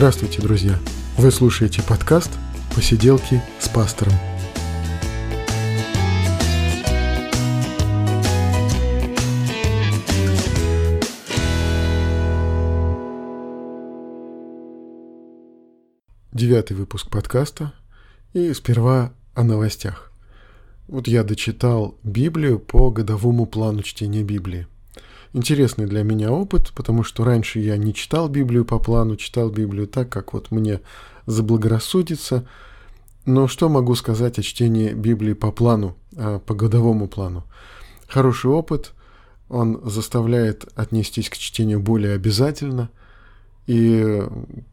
Здравствуйте, 0.00 0.40
друзья! 0.40 0.78
Вы 1.18 1.30
слушаете 1.30 1.82
подкаст 1.82 2.30
«Посиделки 2.74 3.42
с 3.58 3.68
пастором». 3.68 4.14
Девятый 16.32 16.78
выпуск 16.78 17.10
подкаста. 17.10 17.74
И 18.32 18.54
сперва 18.54 19.12
о 19.34 19.44
новостях. 19.44 20.12
Вот 20.88 21.08
я 21.08 21.24
дочитал 21.24 21.98
Библию 22.02 22.58
по 22.58 22.90
годовому 22.90 23.44
плану 23.44 23.82
чтения 23.82 24.22
Библии– 24.22 24.66
интересный 25.32 25.86
для 25.86 26.02
меня 26.02 26.32
опыт, 26.32 26.72
потому 26.74 27.02
что 27.04 27.24
раньше 27.24 27.60
я 27.60 27.76
не 27.76 27.94
читал 27.94 28.28
Библию 28.28 28.64
по 28.64 28.78
плану, 28.78 29.16
читал 29.16 29.50
Библию 29.50 29.86
так, 29.86 30.08
как 30.08 30.32
вот 30.32 30.50
мне 30.50 30.80
заблагорассудится. 31.26 32.46
Но 33.26 33.48
что 33.48 33.68
могу 33.68 33.94
сказать 33.94 34.38
о 34.38 34.42
чтении 34.42 34.92
Библии 34.92 35.34
по 35.34 35.52
плану, 35.52 35.96
а, 36.16 36.38
по 36.38 36.54
годовому 36.54 37.06
плану? 37.08 37.44
Хороший 38.08 38.50
опыт, 38.50 38.92
он 39.48 39.80
заставляет 39.84 40.66
отнестись 40.74 41.28
к 41.28 41.36
чтению 41.36 41.80
более 41.80 42.14
обязательно. 42.14 42.90
И 43.66 44.22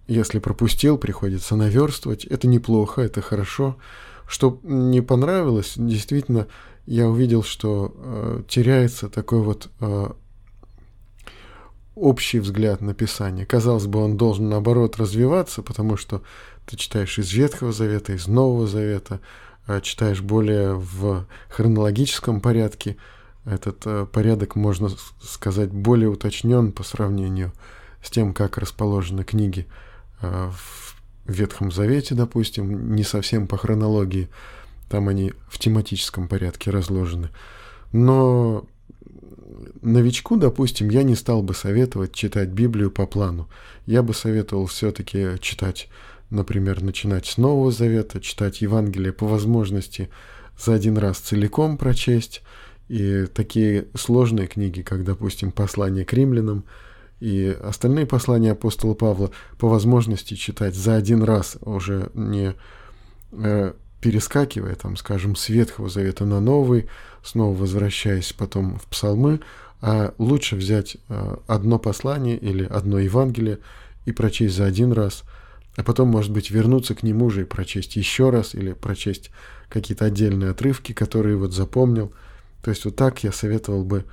если 0.08 0.40
пропустил, 0.40 0.98
приходится 0.98 1.56
наверстывать. 1.56 2.26
Это 2.26 2.48
неплохо, 2.48 3.02
это 3.02 3.22
хорошо. 3.22 3.78
Что 4.28 4.60
не 4.64 5.02
понравилось, 5.02 5.74
действительно, 5.76 6.48
я 6.86 7.08
увидел, 7.08 7.44
что 7.44 7.94
э, 7.96 8.42
теряется 8.48 9.10
такой 9.10 9.42
вот 9.42 9.70
э, 9.82 10.12
общий 12.00 12.40
взгляд 12.40 12.82
на 12.82 12.94
Писание. 12.94 13.46
Казалось 13.46 13.88
бы, 13.88 14.04
он 14.04 14.18
должен, 14.18 14.50
наоборот, 14.50 14.98
развиваться, 14.98 15.62
потому 15.62 15.98
что 15.98 16.22
ты 16.66 16.78
читаешь 16.78 17.17
из 17.17 17.31
Ветхого 17.31 17.72
Завета, 17.72 18.14
из 18.14 18.28
Нового 18.28 18.67
Завета, 18.67 19.20
а 19.66 19.81
читаешь 19.81 20.22
более 20.22 20.75
в 20.75 21.25
хронологическом 21.50 22.42
порядке. 22.42 22.98
Этот 23.45 23.84
э, 23.86 24.06
порядок, 24.12 24.56
можно 24.56 24.90
сказать, 25.22 25.72
более 25.72 26.09
уточнен 26.09 26.72
по 26.72 26.84
сравнению 26.84 27.53
с 28.03 28.09
тем, 28.09 28.34
как 28.34 28.58
расположены 28.58 29.23
книги 29.23 29.68
э, 30.22 30.52
в 30.52 30.95
Ветхом 31.25 31.72
Завете, 31.72 32.16
допустим, 32.16 32.95
не 32.95 33.03
совсем 33.03 33.48
по 33.48 33.58
хронологии. 33.58 34.30
Там 34.90 35.09
они 35.09 35.34
в 35.50 35.59
тематическом 35.59 36.28
порядке 36.28 36.72
разложены. 36.72 37.30
Но 37.92 38.66
новичку, 39.81 40.38
допустим, 40.38 40.89
я 40.89 41.03
не 41.03 41.16
стал 41.16 41.41
бы 41.41 41.53
советовать 41.53 42.13
читать 42.13 42.50
Библию 42.50 42.91
по 42.91 43.05
плану. 43.05 43.47
Я 43.86 44.03
бы 44.03 44.13
советовал 44.13 44.66
все-таки 44.66 45.39
читать, 45.39 45.89
например, 46.30 46.81
начинать 46.81 47.25
с 47.25 47.38
Нового 47.38 47.72
Завета, 47.72 48.22
читать 48.22 48.61
Евангелие 48.61 49.13
по 49.13 49.28
возможности 49.28 50.09
за 50.58 50.73
один 50.73 50.97
раз 50.97 51.17
целиком 51.17 51.78
прочесть. 51.78 52.41
И 52.88 53.25
такие 53.33 53.88
сложные 53.95 54.47
книги, 54.47 54.81
как, 54.81 55.03
допустим, 55.03 55.52
«Послание 55.52 56.05
к 56.05 56.13
римлянам», 56.13 56.63
и 57.19 57.58
остальные 57.61 58.05
послания 58.05 58.52
апостола 58.52 58.94
Павла 58.94 59.31
по 59.58 59.67
возможности 59.67 60.35
читать 60.35 60.75
за 60.75 60.95
один 60.95 61.23
раз, 61.23 61.58
уже 61.61 62.11
не 62.13 62.53
э, 63.31 63.73
перескакивая, 64.02 64.76
там, 64.76 64.95
скажем, 64.95 65.36
с 65.36 65.50
Ветхого 65.50 65.90
Завета 65.90 66.26
на 66.26 66.40
Новый, 66.40 66.88
снова 67.23 67.56
возвращаясь 67.56 68.34
потом 68.34 68.78
в 68.80 68.86
Псалмы, 68.86 69.40
а 69.81 70.14
лучше 70.17 70.56
взять 70.56 70.98
э, 71.09 71.38
одно 71.48 71.80
послание 71.80 72.38
или 72.38 72.64
одно 72.64 73.00
Евангелие 73.00 73.59
и 74.06 74.12
прочесть 74.12 74.56
за 74.56 74.66
один 74.66 74.92
раз, 74.92 75.23
а 75.75 75.84
потом, 75.84 76.09
может 76.09 76.31
быть, 76.31 76.50
вернуться 76.50 76.95
к 76.95 77.03
нему 77.03 77.30
же 77.30 77.42
и 77.42 77.45
прочесть 77.45 77.95
еще 77.95 78.30
раз 78.30 78.56
или 78.56 78.73
прочесть 78.73 79.31
какие-то 79.69 80.06
отдельные 80.06 80.52
отрывки, 80.52 80.94
которые 80.94 81.38
вот 81.38 81.53
запомнил. 81.53 82.12
То 82.64 82.72
есть 82.72 82.85
вот 82.85 82.96
так 82.96 83.24
я 83.24 83.31
советовал 83.31 83.84
бы 83.84 84.06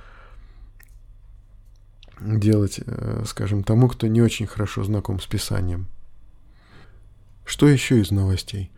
делать, 2.19 2.79
э, 2.85 3.23
скажем, 3.25 3.63
тому, 3.63 3.87
кто 3.87 4.07
не 4.07 4.21
очень 4.21 4.47
хорошо 4.47 4.83
знаком 4.83 5.19
с 5.19 5.25
Писанием. 5.25 5.87
Что 7.45 7.67
еще 7.67 7.99
из 7.99 8.11
новостей? 8.11 8.71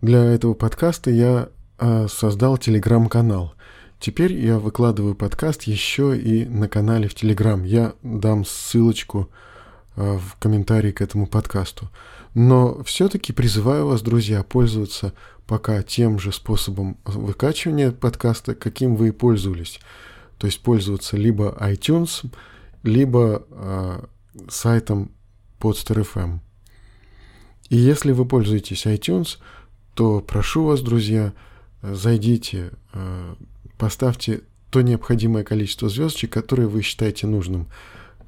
Для 0.00 0.24
этого 0.24 0.54
подкаста 0.54 1.10
я 1.10 1.48
э, 1.78 2.06
создал 2.08 2.56
телеграм-канал. 2.56 3.54
Теперь 3.98 4.32
я 4.32 4.60
выкладываю 4.60 5.16
подкаст 5.16 5.64
еще 5.64 6.16
и 6.16 6.44
на 6.44 6.68
канале 6.68 7.08
в 7.08 7.16
Телеграм. 7.16 7.64
Я 7.64 7.94
дам 8.04 8.44
ссылочку 8.44 9.28
э, 9.96 10.18
в 10.18 10.36
комментарии 10.38 10.92
к 10.92 11.00
этому 11.00 11.26
подкасту. 11.26 11.90
Но 12.32 12.80
все-таки 12.84 13.32
призываю 13.32 13.88
вас, 13.88 14.00
друзья, 14.02 14.44
пользоваться 14.44 15.14
пока 15.48 15.82
тем 15.82 16.20
же 16.20 16.30
способом 16.30 16.98
выкачивания 17.04 17.90
подкаста, 17.90 18.54
каким 18.54 18.94
вы 18.94 19.08
и 19.08 19.12
пользовались. 19.12 19.80
То 20.38 20.46
есть 20.46 20.62
пользоваться 20.62 21.16
либо 21.16 21.56
iTunes, 21.60 22.24
либо 22.84 23.44
э, 23.50 24.04
сайтом 24.48 25.10
Podster.fm. 25.58 26.38
И 27.68 27.76
если 27.76 28.12
вы 28.12 28.24
пользуетесь 28.24 28.86
iTunes, 28.86 29.38
то 29.98 30.20
прошу 30.20 30.62
вас, 30.62 30.80
друзья, 30.80 31.32
зайдите, 31.82 32.70
э, 32.92 33.34
поставьте 33.78 34.42
то 34.70 34.80
необходимое 34.80 35.42
количество 35.42 35.88
звездочек, 35.88 36.32
которые 36.32 36.68
вы 36.68 36.82
считаете 36.82 37.26
нужным. 37.26 37.66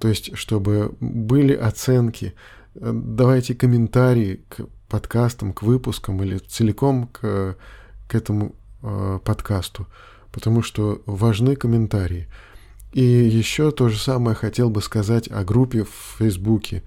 То 0.01 0.09
есть, 0.09 0.37
чтобы 0.37 0.97
были 0.99 1.55
оценки, 1.55 2.35
давайте 2.75 3.55
комментарии 3.55 4.41
к 4.49 4.67
подкастам, 4.89 5.53
к 5.53 5.63
выпускам 5.63 6.21
или 6.25 6.39
целиком 6.39 7.07
к, 7.07 7.57
к 8.09 8.15
этому 8.17 8.57
э, 8.83 9.21
подкасту, 9.25 9.87
потому 10.33 10.63
что 10.63 11.03
важны 11.07 11.55
комментарии. 11.55 12.27
И 12.93 13.05
еще 13.05 13.71
то 13.71 13.89
же 13.89 13.97
самое 14.01 14.35
хотел 14.35 14.71
бы 14.71 14.83
сказать 14.83 15.31
о 15.31 15.45
группе 15.45 15.85
в 15.85 16.17
Фейсбуке. 16.19 16.83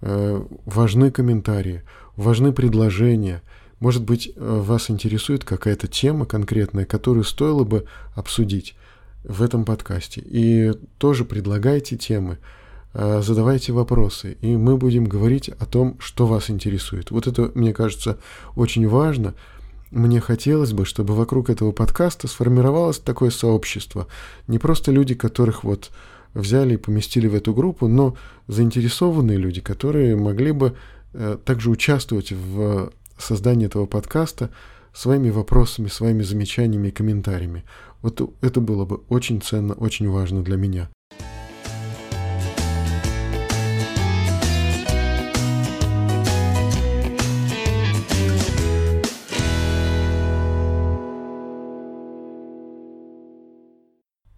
Э, 0.00 0.42
важны 0.64 1.10
комментарии, 1.10 1.82
важны 2.16 2.54
предложения– 2.54 3.42
может 3.84 4.02
быть, 4.02 4.32
э, 4.34 4.60
вас 4.64 4.88
интересует 4.88 5.44
какая-то 5.44 5.88
тема 5.88 6.24
конкретная, 6.24 6.86
которую 6.86 7.22
стоило 7.22 7.64
бы 7.64 7.84
обсудить 8.14 8.76
в 9.24 9.42
этом 9.42 9.66
подкасте. 9.66 10.22
И 10.24 10.72
тоже 10.96 11.26
предлагайте 11.26 11.98
темы, 11.98 12.38
э, 12.94 13.20
задавайте 13.20 13.74
вопросы, 13.74 14.38
и 14.40 14.56
мы 14.56 14.78
будем 14.78 15.04
говорить 15.04 15.50
о 15.50 15.66
том, 15.66 15.96
что 15.98 16.26
вас 16.26 16.48
интересует. 16.48 17.10
Вот 17.10 17.26
это, 17.26 17.52
мне 17.54 17.74
кажется, 17.74 18.16
очень 18.56 18.88
важно. 18.88 19.34
Мне 19.90 20.18
хотелось 20.18 20.72
бы, 20.72 20.86
чтобы 20.86 21.14
вокруг 21.14 21.50
этого 21.50 21.72
подкаста 21.72 22.26
сформировалось 22.26 22.98
такое 22.98 23.28
сообщество. 23.28 24.06
Не 24.46 24.58
просто 24.58 24.92
люди, 24.92 25.14
которых 25.14 25.62
вот 25.62 25.90
взяли 26.32 26.72
и 26.74 26.78
поместили 26.78 27.26
в 27.26 27.34
эту 27.34 27.52
группу, 27.52 27.86
но 27.86 28.16
заинтересованные 28.48 29.36
люди, 29.36 29.60
которые 29.60 30.16
могли 30.16 30.52
бы 30.52 30.74
э, 31.12 31.36
также 31.44 31.68
участвовать 31.68 32.32
в 32.32 32.90
создание 33.18 33.66
этого 33.66 33.86
подкаста 33.86 34.50
своими 34.92 35.30
вопросами, 35.30 35.88
своими 35.88 36.22
замечаниями 36.22 36.88
и 36.88 36.92
комментариями. 36.92 37.64
Вот 38.00 38.20
это 38.40 38.60
было 38.60 38.84
бы 38.84 39.02
очень 39.08 39.40
ценно, 39.42 39.74
очень 39.74 40.08
важно 40.08 40.42
для 40.42 40.56
меня. 40.56 40.88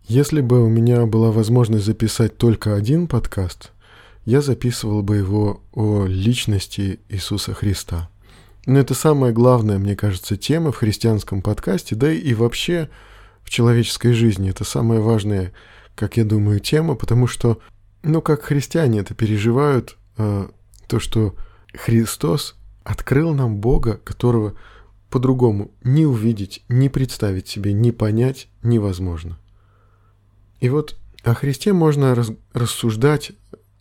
Если 0.09 0.41
бы 0.41 0.65
у 0.65 0.69
меня 0.69 1.05
была 1.05 1.31
возможность 1.31 1.85
записать 1.85 2.39
только 2.39 2.75
один 2.75 3.07
подкаст, 3.07 3.73
я 4.25 4.41
записывал 4.41 5.03
бы 5.03 5.17
его 5.17 5.61
о 5.73 6.07
личности 6.07 7.01
Иисуса 7.11 7.53
Христа– 7.53 8.09
но 8.67 8.81
это 8.81 8.95
самая 8.95 9.33
главная, 9.33 9.79
мне 9.79 9.97
кажется, 9.97 10.37
тема 10.37 10.73
в 10.73 10.77
христианском 10.77 11.41
подкасте, 11.41 11.95
да 11.95 12.13
и 12.13 12.35
вообще 12.35 12.91
в 13.43 13.51
человеческой 13.51 14.13
жизни. 14.13 14.51
Это 14.51 14.65
самая 14.65 15.01
важная, 15.01 15.53
как 15.95 16.17
я 16.17 16.25
думаю, 16.25 16.59
тема, 16.59 16.97
потому 16.97 17.29
что, 17.29 17.61
ну, 18.03 18.21
как 18.21 18.43
христиане 18.43 19.01
это 19.01 19.15
переживают, 19.15 19.97
э, 20.19 20.49
то, 20.89 21.01
что 21.01 21.37
Христос 21.73 22.57
открыл 22.83 23.35
нам 23.35 23.59
Бога, 23.59 24.01
которого 24.03 24.55
по-другому 25.11 25.71
не 25.85 26.05
увидеть, 26.05 26.65
не 26.69 26.89
представить 26.89 27.47
себе, 27.47 27.73
не 27.73 27.93
понять 27.93 28.49
невозможно. 28.65 29.39
И 30.61 30.69
вот 30.69 30.97
о 31.23 31.35
Христе 31.35 31.73
можно 31.73 32.15
раз, 32.17 32.33
рассуждать 32.53 33.33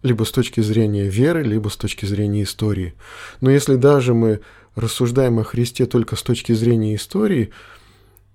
либо 0.04 0.24
с 0.24 0.32
точки 0.32 0.62
зрения 0.62 1.10
веры, 1.10 1.42
либо 1.42 1.70
с 1.70 1.78
точки 1.78 2.06
зрения 2.06 2.44
истории. 2.44 2.94
Но 3.42 3.50
если 3.50 3.76
даже 3.76 4.14
мы 4.14 4.42
рассуждаем 4.76 5.40
о 5.40 5.44
Христе 5.44 5.86
только 5.86 6.16
с 6.16 6.24
точки 6.24 6.54
зрения 6.54 6.96
истории, 6.96 7.52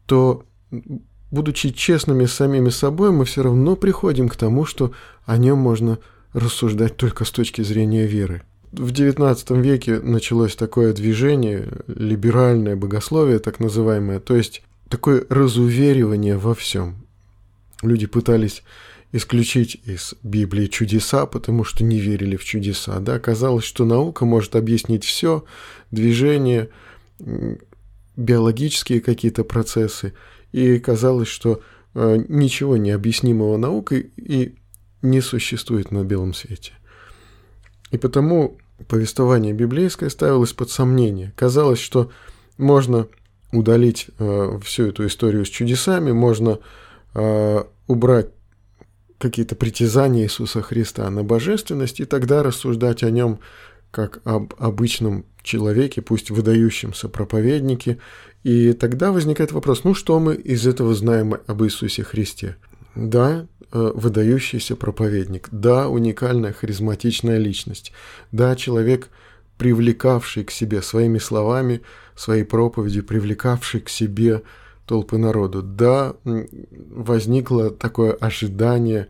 то, 0.07 0.45
будучи 1.31 1.71
честными 1.71 2.27
с 2.27 2.33
самими 2.33 2.71
собой, 2.71 3.13
мы 3.13 3.25
все 3.25 3.43
равно 3.43 3.77
приходим 3.77 4.29
к 4.29 4.37
тому, 4.37 4.65
что 4.65 4.93
о 5.25 5.37
нем 5.37 5.59
можно 5.59 5.99
рассуждать 6.33 6.97
только 6.97 7.25
с 7.25 7.31
точки 7.31 7.63
зрения 7.63 8.07
веры. 8.07 8.43
в 8.73 8.93
XIX 8.93 9.61
веке 9.61 9.99
началось 10.01 10.55
такое 10.55 10.93
движение, 10.93 11.69
либеральное 11.89 12.77
богословие, 12.77 13.41
так 13.41 13.59
называемое, 13.59 14.21
то 14.21 14.37
есть 14.37 14.63
такое 14.89 15.25
разуверивание 15.29 16.37
во 16.37 16.55
всем. 16.55 17.07
Люди 17.83 18.07
пытались 18.07 18.63
исключить 19.13 19.81
из 19.85 20.15
Библии 20.23 20.67
чудеса, 20.67 21.27
потому 21.27 21.65
что 21.65 21.85
не 21.85 21.99
верили 21.99 22.37
в 22.37 22.45
чудеса. 22.45 23.01
Да? 23.01 23.19
Казалось, 23.19 23.65
что 23.65 23.85
наука 23.85 24.25
может 24.25 24.57
объяснить 24.57 25.05
все, 25.05 25.45
движение, 25.91 26.69
биологические 28.17 29.01
какие-то 29.01 29.45
процессы, 29.45 30.15
и 30.53 30.79
казалось, 30.79 31.29
что 31.29 31.61
э, 31.95 32.25
ничего 32.29 32.77
необъяснимого 32.77 33.57
наукой 33.57 34.13
и 34.17 34.55
не 35.03 35.21
существует 35.21 35.91
на 35.91 36.05
белом 36.05 36.35
свете. 36.35 36.73
И 37.91 37.99
потому 37.99 38.59
повествование 38.89 39.53
библейское 39.53 40.09
ставилось 40.09 40.53
под 40.53 40.71
сомнение. 40.71 41.33
Казалось, 41.37 41.79
что 41.79 42.11
можно 42.59 43.09
удалить 43.53 44.09
э, 44.19 44.59
всю 44.63 44.87
эту 44.87 45.07
историю 45.07 45.45
с 45.45 45.49
чудесами, 45.49 46.13
можно 46.13 46.61
э, 47.15 47.65
убрать 47.87 48.29
какие-то 49.21 49.55
притязания 49.55 50.25
Иисуса 50.25 50.63
Христа 50.63 51.09
на 51.11 51.23
божественность 51.23 52.01
и 52.01 52.07
тогда 52.07 52.43
рассуждать 52.43 53.03
о 53.03 53.11
нем 53.11 53.39
как 53.91 54.21
об 54.25 54.55
обычном 54.59 55.27
человеке, 55.43 56.01
пусть 56.01 56.31
выдающемся 56.31 57.09
проповеднике. 57.09 57.99
И 58.45 58.73
тогда 58.73 59.13
возникает 59.13 59.53
вопрос, 59.53 59.85
ну 59.85 59.95
что 59.95 60.19
мы 60.19 60.35
из 60.35 60.67
этого 60.67 60.95
знаем 60.95 61.35
об 61.47 61.63
Иисусе 61.63 62.03
Христе? 62.03 62.57
Да, 62.95 63.47
э, 63.73 63.93
выдающийся 63.95 64.75
проповедник, 64.75 65.49
да, 65.53 65.89
уникальная 65.89 66.53
харизматичная 66.53 67.37
личность, 67.37 67.93
да, 68.33 68.57
человек, 68.57 69.09
привлекавший 69.59 70.45
к 70.45 70.51
себе 70.51 70.81
своими 70.81 71.19
словами, 71.19 71.83
своей 72.17 72.45
проповедью, 72.45 73.05
привлекавший 73.05 73.81
к 73.81 73.91
себе 73.91 74.43
толпы 74.91 75.19
народу. 75.19 75.63
Да, 75.63 76.17
возникло 76.25 77.71
такое 77.71 78.13
ожидание 78.13 79.07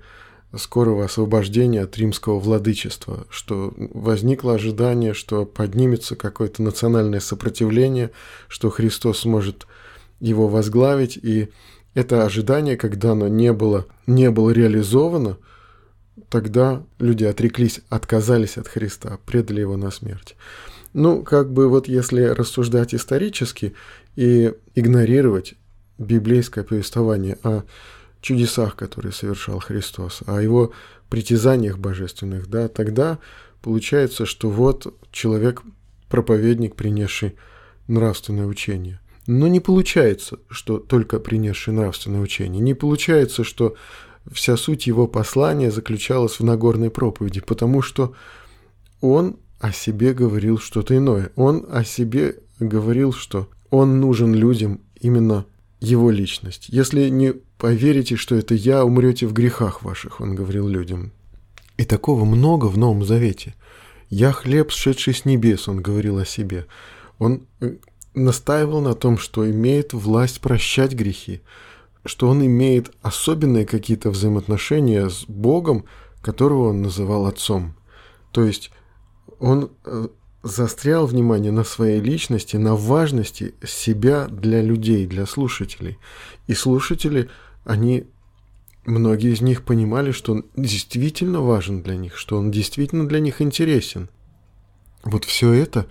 скорого 0.55 1.07
освобождения 1.07 1.81
от 1.81 1.97
римского 1.97 2.39
владычества, 2.39 3.27
что 3.31 3.73
возникло 3.79 4.57
ожидание, 4.57 5.15
что 5.15 5.47
поднимется 5.47 6.17
какое-то 6.17 6.63
национальное 6.63 7.21
сопротивление, 7.21 8.11
что 8.47 8.69
Христос 8.69 9.21
сможет 9.21 9.67
его 10.21 10.49
возглавить, 10.49 11.17
и 11.17 11.49
это 11.95 12.27
ожидание, 12.27 12.77
когда 12.77 13.13
оно 13.13 13.29
не 13.29 13.55
было, 13.55 13.87
не 14.07 14.31
было 14.31 14.51
реализовано, 14.51 15.39
тогда 16.29 16.83
люди 16.99 17.25
отреклись, 17.25 17.81
отказались 17.89 18.59
от 18.59 18.69
Христа, 18.69 19.19
предали 19.25 19.61
его 19.61 19.79
на 19.79 19.91
смерть. 19.91 20.37
Ну, 20.93 21.23
как 21.23 21.51
бы 21.51 21.71
вот 21.71 21.89
если 21.89 22.23
рассуждать 22.25 22.95
исторически 22.95 23.73
и 24.15 24.53
игнорировать 24.75 25.55
библейское 26.01 26.65
повествование 26.65 27.39
о 27.45 27.63
чудесах, 28.21 28.75
которые 28.75 29.13
совершал 29.13 29.61
Христос, 29.61 30.23
о 30.27 30.41
его 30.41 30.73
притязаниях 31.09 31.79
божественных, 31.79 32.49
да, 32.49 32.69
тогда 32.69 33.19
получается, 33.63 34.27
что 34.27 34.51
вот 34.51 34.95
человек 35.13 35.63
проповедник, 36.09 36.75
принесший 36.75 37.37
нравственное 37.87 38.47
учение. 38.47 39.01
Но 39.27 39.47
не 39.47 39.61
получается, 39.61 40.39
что 40.49 40.79
только 40.79 41.21
принесший 41.21 41.75
нравственное 41.75 42.21
учение. 42.21 42.61
Не 42.61 42.75
получается, 42.75 43.45
что 43.45 43.77
вся 44.33 44.57
суть 44.57 44.87
его 44.87 45.07
послания 45.07 45.71
заключалась 45.71 46.41
в 46.41 46.45
Нагорной 46.45 46.91
проповеди, 46.91 47.41
потому 47.41 47.83
что 47.83 48.15
он 49.01 49.37
о 49.61 49.73
себе 49.73 50.15
говорил 50.15 50.59
что-то 50.59 50.97
иное. 50.97 51.31
Он 51.37 51.67
о 51.71 51.85
себе 51.85 52.37
говорил, 52.59 53.13
что 53.13 53.49
он 53.71 54.01
нужен 54.01 54.35
людям 54.35 54.81
именно 55.01 55.45
его 55.81 56.11
личность. 56.11 56.67
Если 56.69 57.09
не 57.09 57.33
поверите, 57.59 58.17
что 58.17 58.35
это 58.35 58.55
я, 58.55 58.85
умрете 58.85 59.27
в 59.27 59.33
грехах 59.33 59.83
ваших, 59.83 60.21
он 60.21 60.35
говорил 60.35 60.69
людям. 60.69 61.13
И 61.77 61.85
такого 61.85 62.25
много 62.25 62.67
в 62.67 62.77
Новом 62.77 63.05
Завете. 63.05 63.55
«Я 64.11 64.33
хлеб, 64.33 64.73
сшедший 64.73 65.15
с 65.15 65.25
небес», 65.25 65.69
он 65.69 65.81
говорил 65.81 66.19
о 66.19 66.27
себе. 66.27 66.67
Он 67.19 67.47
э, 67.61 67.77
настаивал 68.15 68.81
на 68.81 68.95
том, 68.95 69.19
что 69.19 69.49
имеет 69.49 69.93
власть 69.93 70.41
прощать 70.41 70.95
грехи, 70.95 71.43
что 72.05 72.29
он 72.29 72.45
имеет 72.45 72.91
особенные 73.03 73.67
какие-то 73.67 74.11
взаимоотношения 74.11 75.09
с 75.09 75.25
Богом, 75.27 75.85
которого 76.23 76.71
он 76.71 76.83
называл 76.83 77.27
Отцом. 77.27 77.77
То 78.33 78.45
есть 78.45 78.73
он 79.39 79.71
э, 79.85 80.09
застрял 80.43 81.07
внимание 81.07 81.53
на 81.53 81.65
своей 81.65 82.01
личности, 82.01 82.57
на 82.57 82.75
важности 82.75 83.55
себя 83.65 84.27
для 84.29 84.63
людей, 84.63 85.07
для 85.07 85.27
слушателей. 85.27 85.99
И 86.47 86.55
слушатели, 86.55 87.29
они, 87.65 88.05
многие 88.87 89.33
из 89.33 89.41
них 89.43 89.65
понимали, 89.65 90.13
что 90.13 90.33
он 90.33 90.47
действительно 90.57 91.41
важен 91.41 91.83
для 91.83 91.97
них, 91.97 92.17
что 92.17 92.39
он 92.39 92.51
действительно 92.51 93.07
для 93.07 93.21
них 93.21 93.43
интересен. 93.43 94.09
Вот 95.03 95.25
все 95.25 95.53
это 95.53 95.87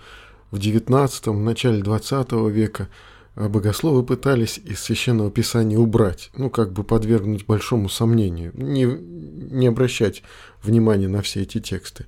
в 0.50 0.56
XIX, 0.56 1.32
начале 1.32 1.80
XX 1.80 2.50
века 2.50 2.88
э, 3.36 3.48
богословы 3.48 4.02
пытались 4.02 4.58
из 4.58 4.80
Священного 4.80 5.30
Писания 5.30 5.78
убрать, 5.78 6.30
ну, 6.36 6.50
как 6.50 6.72
бы 6.72 6.82
подвергнуть 6.82 7.46
большому 7.46 7.88
сомнению, 7.88 8.50
не, 8.54 8.84
не 8.84 9.68
обращать 9.68 10.24
внимания 10.62 11.08
на 11.08 11.22
все 11.22 11.42
эти 11.42 11.60
тексты. 11.60 12.06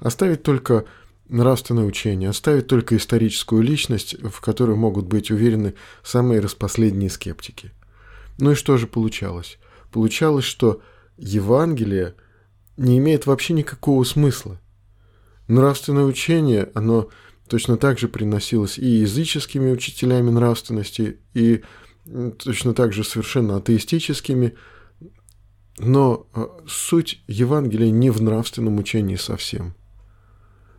Оставить 0.00 0.42
только 0.42 0.84
нравственное 1.28 1.84
учение, 1.84 2.28
оставить 2.28 2.66
только 2.66 2.96
историческую 2.96 3.62
личность, 3.62 4.16
в 4.22 4.40
которой 4.40 4.76
могут 4.76 5.06
быть 5.06 5.30
уверены 5.30 5.74
самые 6.02 6.40
распоследние 6.40 7.10
скептики. 7.10 7.72
Ну 8.38 8.52
и 8.52 8.54
что 8.54 8.76
же 8.76 8.86
получалось? 8.86 9.58
Получалось, 9.90 10.44
что 10.44 10.82
Евангелие 11.16 12.14
не 12.76 12.98
имеет 12.98 13.26
вообще 13.26 13.54
никакого 13.54 14.04
смысла. 14.04 14.60
Нравственное 15.46 16.04
учение, 16.04 16.70
оно 16.74 17.08
точно 17.48 17.76
так 17.76 17.98
же 17.98 18.08
приносилось 18.08 18.78
и 18.78 18.86
языческими 18.86 19.70
учителями 19.70 20.30
нравственности, 20.30 21.20
и 21.34 21.62
точно 22.38 22.74
так 22.74 22.92
же 22.92 23.04
совершенно 23.04 23.56
атеистическими, 23.56 24.54
но 25.78 26.26
а, 26.34 26.60
суть 26.68 27.22
Евангелия 27.26 27.90
не 27.90 28.10
в 28.10 28.22
нравственном 28.22 28.78
учении 28.78 29.16
совсем– 29.16 29.74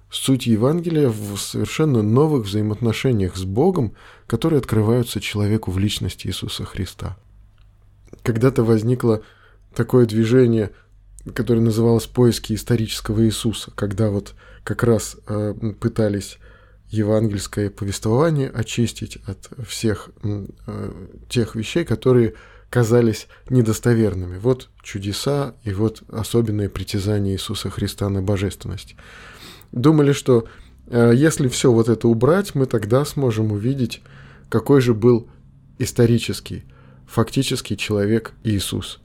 Суть 0.10 0.48
Евангелия 0.48 1.10
в 1.10 1.38
совершенно 1.38 2.02
новых 2.02 2.46
взаимоотношениях 2.46 3.36
с 3.36 3.44
Богом, 3.44 3.96
которые 4.28 4.60
открываются 4.60 5.20
человеку 5.20 5.72
в 5.72 5.78
личности 5.78 6.28
Иисуса 6.28 6.64
Христа. 6.64 7.18
Когда-то 8.24 8.64
возникло 8.64 9.24
такое 9.76 10.06
движение, 10.06 10.72
которое 11.34 11.62
называлось 11.62 12.06
«Поиски 12.06 12.54
исторического 12.54 13.26
Иисуса», 13.26 13.72
когда 13.76 14.10
вот 14.10 14.36
как 14.64 14.84
раз 14.84 15.18
э, 15.28 15.54
пытались 15.80 16.38
евангельское 16.90 17.70
повествование 17.70 18.50
очистить 18.50 19.18
от 19.26 19.50
всех 19.68 20.10
э, 20.24 20.92
тех 21.30 21.56
вещей, 21.56 21.84
которые 21.84 22.36
казались 22.70 23.28
недостоверными. 23.50 24.38
Вот 24.38 24.70
чудеса 24.82 25.56
и 25.64 25.72
вот 25.72 26.04
особенные 26.10 26.70
притязания 26.70 27.34
Иисуса 27.34 27.70
Христа 27.70 28.10
на 28.10 28.22
божественность. 28.22 28.96
Думали, 29.76 30.14
что 30.14 30.46
э, 30.88 31.12
если 31.14 31.50
все 31.50 31.72
вот 31.72 31.90
это 31.90 32.08
убрать, 32.08 32.56
мы 32.56 32.66
тогда 32.66 33.06
сможем 33.06 33.52
увидеть, 33.52 34.02
какой 34.50 34.82
же 34.82 34.94
был 34.94 35.28
исторический, 35.78 36.64
фактический 37.06 37.76
человек 37.76 38.34
Иисус. 38.44 39.02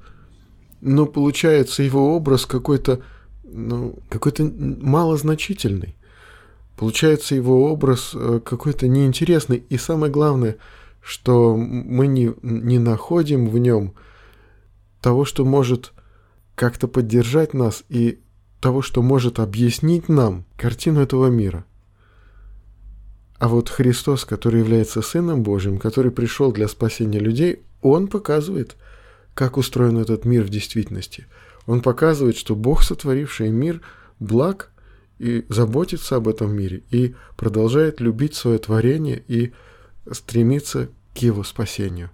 Но 0.81 1.07
получается 1.07 1.83
его 1.83 2.15
образ 2.17 2.47
какой-то 2.47 3.03
ну, 3.43 3.99
какой-то 4.09 4.45
малозначительный. 4.45 5.97
Получается 6.77 7.35
его 7.35 7.71
образ 7.71 8.13
э, 8.15 8.41
какой-то 8.45 8.87
неинтересный. 8.87 9.65
И 9.69 9.77
самое 9.77 10.13
главное, 10.13 10.57
что 11.03 11.57
мы 11.57 12.07
не, 12.07 12.33
не 12.43 12.79
находим 12.79 13.49
в 13.49 13.59
нем 13.59 13.95
того, 15.01 15.25
что 15.25 15.45
может 15.45 15.93
как-то 16.55 16.87
поддержать 16.87 17.55
нас 17.55 17.83
и 17.89 18.21
того, 18.61 18.83
что 18.83 19.03
может 19.03 19.39
объяснить 19.39 20.09
нам 20.09 20.45
картину 20.57 21.01
этого 21.01 21.27
мира. 21.29 21.65
А 23.39 23.49
вот 23.49 23.71
Христос, 23.71 24.25
который 24.27 24.61
является 24.61 25.01
Сыном 25.01 25.43
Божьим, 25.43 25.79
который 25.79 26.11
пришел 26.11 26.53
для 26.53 26.69
спасения 26.69 27.19
людей, 27.19 27.63
Он 27.81 28.07
показывает, 28.07 28.77
как 29.35 29.57
устроен 29.57 29.97
этот 29.97 30.27
мир 30.27 30.45
в 30.45 30.51
действительности. 30.51 31.27
Он 31.67 31.81
показывает, 31.81 32.37
что 32.37 32.55
Бог, 32.55 32.83
сотворивший 32.83 33.49
мир, 33.49 33.81
благ 34.19 34.71
и 35.19 35.47
заботится 35.49 36.17
об 36.17 36.29
этом 36.29 36.55
мире, 36.55 36.83
и 36.91 37.15
продолжает 37.37 38.01
любить 38.01 38.35
свое 38.35 38.59
творение 38.59 39.23
и 39.27 39.53
стремиться 40.11 40.89
к 41.15 41.19
его 41.19 41.43
спасению. 41.43 42.11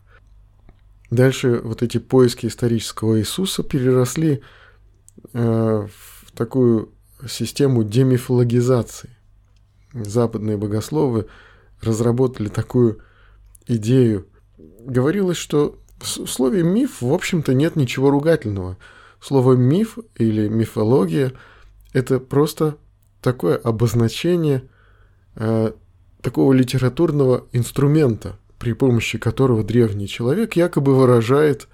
Дальше 1.10 1.60
вот 1.62 1.82
эти 1.82 1.98
поиски 1.98 2.46
исторического 2.46 3.18
Иисуса 3.18 3.62
переросли 3.62 4.42
э, 5.32 5.86
в 5.88 6.15
такую 6.37 6.90
систему 7.28 7.83
демифологизации. 7.83 9.11
Западные 9.93 10.57
богословы 10.57 11.26
разработали 11.81 12.49
такую 12.49 13.00
идею. 13.66 14.26
Говорилось, 14.59 15.38
что 15.38 15.78
в 15.99 16.26
слове 16.26 16.62
«миф» 16.62 17.00
в 17.00 17.12
общем-то 17.12 17.55
нет 17.55 17.76
ничего 17.76 18.11
ругательного. 18.11 18.76
Слово 19.21 19.55
«миф» 19.55 19.99
или 20.16 20.49
«мифология»— 20.49 21.33
это 21.93 22.21
просто 22.21 22.76
такое 23.23 23.57
обозначение 23.57 24.62
э, 25.37 25.73
такого 26.21 26.52
литературного 26.52 27.47
инструмента, 27.52 28.38
при 28.59 28.73
помощи 28.73 29.19
которого 29.19 29.64
древний 29.64 30.09
человек 30.09 30.55
якобы 30.55 30.95
выражает 30.95 31.69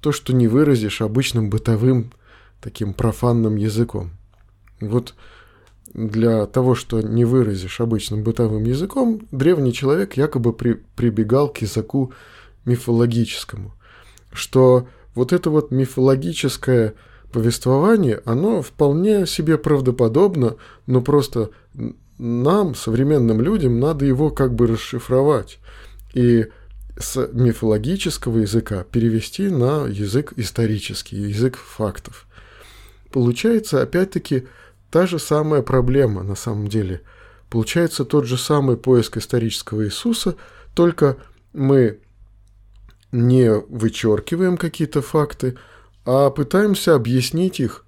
то, 0.00 0.12
что 0.12 0.32
не 0.32 0.48
выразишь 0.48 1.02
обычным 1.02 1.50
бытовым 1.50 2.12
таким 2.60 2.94
профанным 2.94 3.56
языком. 3.56 4.10
Вот 4.80 5.14
для 5.94 6.46
того, 6.46 6.74
что 6.74 7.00
не 7.00 7.24
выразишь 7.24 7.80
обычным 7.80 8.22
бытовым 8.22 8.64
языком, 8.64 9.20
древний 9.30 9.72
человек 9.72 10.16
якобы 10.16 10.52
при, 10.52 10.74
прибегал 10.96 11.48
к 11.48 11.58
языку 11.58 12.12
мифологическому. 12.64 13.74
Что 14.32 14.86
вот 15.14 15.32
это 15.32 15.50
вот 15.50 15.70
мифологическое 15.70 16.94
повествование, 17.32 18.20
оно 18.24 18.62
вполне 18.62 19.26
себе 19.26 19.58
правдоподобно, 19.58 20.56
но 20.86 21.00
просто 21.00 21.50
нам, 22.18 22.74
современным 22.74 23.40
людям, 23.40 23.80
надо 23.80 24.04
его 24.04 24.30
как 24.30 24.54
бы 24.54 24.66
расшифровать. 24.66 25.58
И 26.14 26.46
с 26.98 27.28
мифологического 27.32 28.38
языка 28.38 28.84
перевести 28.84 29.48
на 29.48 29.86
язык 29.86 30.32
исторический, 30.36 31.16
язык 31.16 31.56
фактов. 31.56 32.27
Получается, 33.10 33.82
опять-таки, 33.82 34.46
та 34.90 35.06
же 35.06 35.18
самая 35.18 35.62
проблема 35.62 36.22
на 36.22 36.34
самом 36.34 36.68
деле. 36.68 37.02
Получается 37.50 38.04
тот 38.04 38.26
же 38.26 38.36
самый 38.36 38.76
поиск 38.76 39.16
исторического 39.16 39.84
Иисуса, 39.86 40.36
только 40.74 41.16
мы 41.52 42.00
не 43.10 43.52
вычеркиваем 43.52 44.56
какие-то 44.56 45.00
факты, 45.00 45.56
а 46.04 46.30
пытаемся 46.30 46.94
объяснить 46.94 47.60
их, 47.60 47.86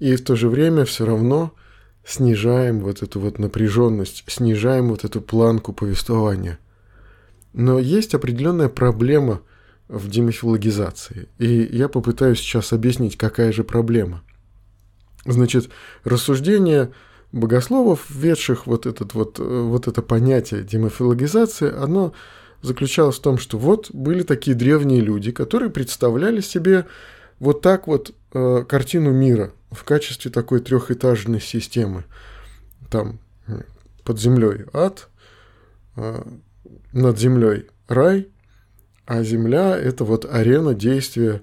и 0.00 0.16
в 0.16 0.24
то 0.24 0.36
же 0.36 0.48
время 0.48 0.84
все 0.84 1.06
равно 1.06 1.52
снижаем 2.04 2.80
вот 2.80 3.02
эту 3.02 3.20
вот 3.20 3.38
напряженность, 3.38 4.24
снижаем 4.26 4.88
вот 4.88 5.04
эту 5.04 5.20
планку 5.20 5.72
повествования. 5.72 6.58
Но 7.52 7.78
есть 7.78 8.14
определенная 8.14 8.68
проблема 8.68 9.42
в 9.88 10.08
демифилогизации, 10.08 11.28
и 11.38 11.68
я 11.70 11.88
попытаюсь 11.88 12.38
сейчас 12.38 12.72
объяснить, 12.72 13.16
какая 13.16 13.52
же 13.52 13.64
проблема. 13.64 14.22
Значит, 15.24 15.70
рассуждение 16.04 16.92
богословов, 17.32 18.06
введших 18.08 18.66
вот, 18.66 18.86
этот 18.86 19.14
вот, 19.14 19.38
вот 19.38 19.88
это 19.88 20.02
понятие 20.02 20.62
демофилогизации, 20.62 21.72
оно 21.74 22.12
заключалось 22.62 23.16
в 23.16 23.22
том, 23.22 23.38
что 23.38 23.58
вот 23.58 23.90
были 23.92 24.22
такие 24.22 24.56
древние 24.56 25.00
люди, 25.00 25.30
которые 25.30 25.70
представляли 25.70 26.40
себе 26.40 26.86
вот 27.38 27.60
так 27.60 27.86
вот 27.86 28.14
э, 28.32 28.64
картину 28.68 29.12
мира 29.12 29.52
в 29.70 29.84
качестве 29.84 30.30
такой 30.30 30.60
трехэтажной 30.60 31.40
системы. 31.40 32.04
Там 32.90 33.20
под 34.04 34.18
землей 34.18 34.64
ад, 34.72 35.08
э, 35.96 36.22
над 36.92 37.18
землей 37.18 37.66
рай, 37.86 38.28
а 39.06 39.22
земля 39.22 39.76
это 39.76 40.04
вот 40.04 40.24
арена 40.24 40.74
действия 40.74 41.42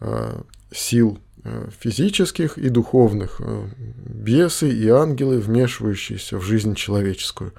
э, 0.00 0.42
сил 0.70 1.18
Э, 1.31 1.31
физических 1.80 2.56
и 2.56 2.68
духовных, 2.68 3.40
э, 3.40 3.64
бесы 3.76 4.70
и 4.70 4.88
ангелы, 4.88 5.40
вмешивающиеся 5.40 6.38
в 6.38 6.42
жизнь 6.42 6.74
человеческую. 6.74 7.52